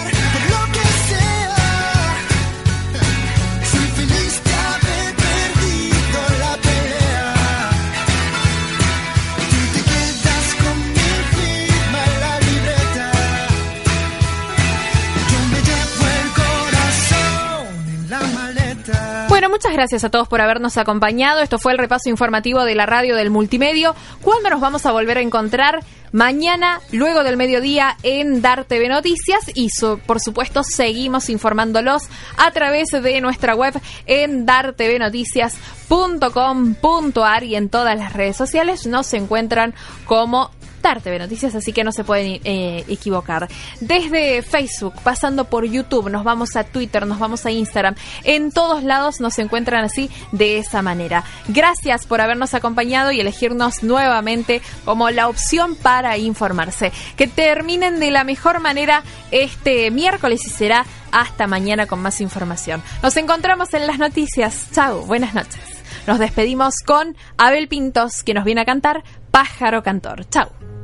Muchas 19.60 19.74
gracias 19.74 20.06
a 20.06 20.10
todos 20.10 20.30
por 20.30 20.40
habernos 20.40 20.78
acompañado. 20.78 21.42
Esto 21.42 21.60
fue 21.60 21.74
el 21.74 21.78
repaso 21.78 22.08
informativo 22.08 22.64
de 22.64 22.76
la 22.76 22.86
radio 22.86 23.18
del 23.18 23.30
multimedio. 23.30 23.94
¿Cuándo 24.22 24.50
nos 24.50 24.62
vamos 24.62 24.86
a 24.86 24.94
volver 24.94 25.18
a 25.18 25.22
encontrar? 25.22 25.84
Mañana, 26.14 26.80
luego 26.94 27.26
del 27.26 27.36
mediodía, 27.36 27.98
en 28.02 28.42
Dar 28.42 28.64
TV 28.64 28.88
Noticias. 28.88 29.52
Y 29.56 29.68
por 30.06 30.22
supuesto, 30.22 30.64
seguimos 30.64 31.30
informándolos 31.30 32.04
a 32.38 32.52
través 32.52 32.88
de 32.92 33.20
nuestra 33.20 33.54
web 33.54 33.78
en 34.06 34.46
dartvnoticias.com.ar 34.46 37.44
y 37.44 37.58
en 37.58 37.68
todas 37.68 38.00
las 38.00 38.14
redes 38.14 38.38
sociales 38.38 38.86
nos 38.86 39.14
encuentran 39.14 39.74
como 40.06 40.52
Dar 40.82 41.02
TV 41.02 41.20
Noticias, 41.20 41.56
así 41.56 41.74
que 41.74 41.84
no 41.84 41.92
se 41.92 42.04
pueden 42.04 42.42
eh, 42.44 42.84
equivocar. 42.88 43.48
Desde 43.80 44.42
Facebook, 44.42 44.94
pasando 45.04 45.46
por 45.46 45.66
YouTube, 45.66 46.10
nos 46.10 46.24
vamos 46.24 46.56
a 46.56 46.64
Twitter, 46.64 47.06
nos 47.06 47.20
vamos 47.20 47.46
a 47.46 47.52
Instagram. 47.52 47.96
En 48.24 48.52
todos 48.52 48.84
lados 48.84 49.20
nos 49.20 49.38
encuentran 49.40 49.84
así, 49.84 50.10
de 50.32 50.58
esa 50.58 50.82
manera. 50.82 51.24
Gracias 51.48 52.06
por 52.06 52.22
habernos 52.22 52.54
acompañado 52.54 53.12
y 53.12 53.20
elegirnos 53.20 53.84
nuevamente 53.84 54.62
como 54.86 55.10
la 55.10 55.28
opción 55.28 55.76
para 55.76 56.18
informarse. 56.18 56.92
Que 57.16 57.28
terminen 57.28 58.00
de 58.00 58.12
la 58.12 58.24
mejor 58.24 58.60
manera 58.60 59.04
este 59.32 59.92
miércoles 59.92 60.46
y 60.46 60.50
será 60.50 60.86
hasta 61.12 61.48
mañana 61.48 61.88
con 61.88 62.00
más 62.00 62.22
información. 62.22 62.82
Nos 63.02 63.18
encontramos 63.18 63.74
en 63.74 63.88
las 63.88 64.00
noticias. 64.00 64.68
Chao, 64.72 65.02
buenas 65.02 65.34
noches. 65.34 65.80
Nos 66.08 66.20
despedimos 66.20 66.76
con 66.86 67.16
Abel 67.38 67.68
Pintos, 67.68 68.24
que 68.24 68.34
nos 68.34 68.44
viene 68.44 68.62
a 68.62 68.66
cantar 68.66 69.04
Pájaro 69.40 69.82
Cantor. 69.82 70.26
Chao. 70.30 70.79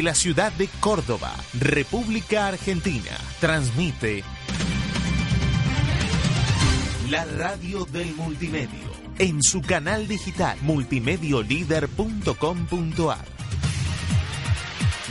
desde 0.00 0.02
la 0.02 0.14
ciudad 0.14 0.50
de 0.52 0.66
Córdoba, 0.80 1.34
República 1.58 2.46
Argentina. 2.46 3.10
Transmite 3.38 4.24
la 7.10 7.26
radio 7.26 7.84
del 7.84 8.14
multimedio 8.14 8.88
en 9.18 9.42
su 9.42 9.60
canal 9.60 10.08
digital 10.08 10.56
multimediolider.com.ar. 10.62 13.26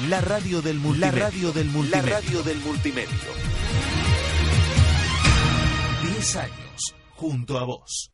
La 0.07 0.21
radio 0.21 0.63
del 0.63 0.79
multimedio. 0.79 1.19
La 1.19 1.25
radio 1.25 1.51
del 1.51 1.67
multimedio. 1.67 2.09
La 2.09 2.19
radio 2.19 2.43
del 2.43 2.57
multimedio. 2.59 3.09
10 6.15 6.35
años 6.37 6.95
junto 7.15 7.59
a 7.59 7.65
vos. 7.65 8.09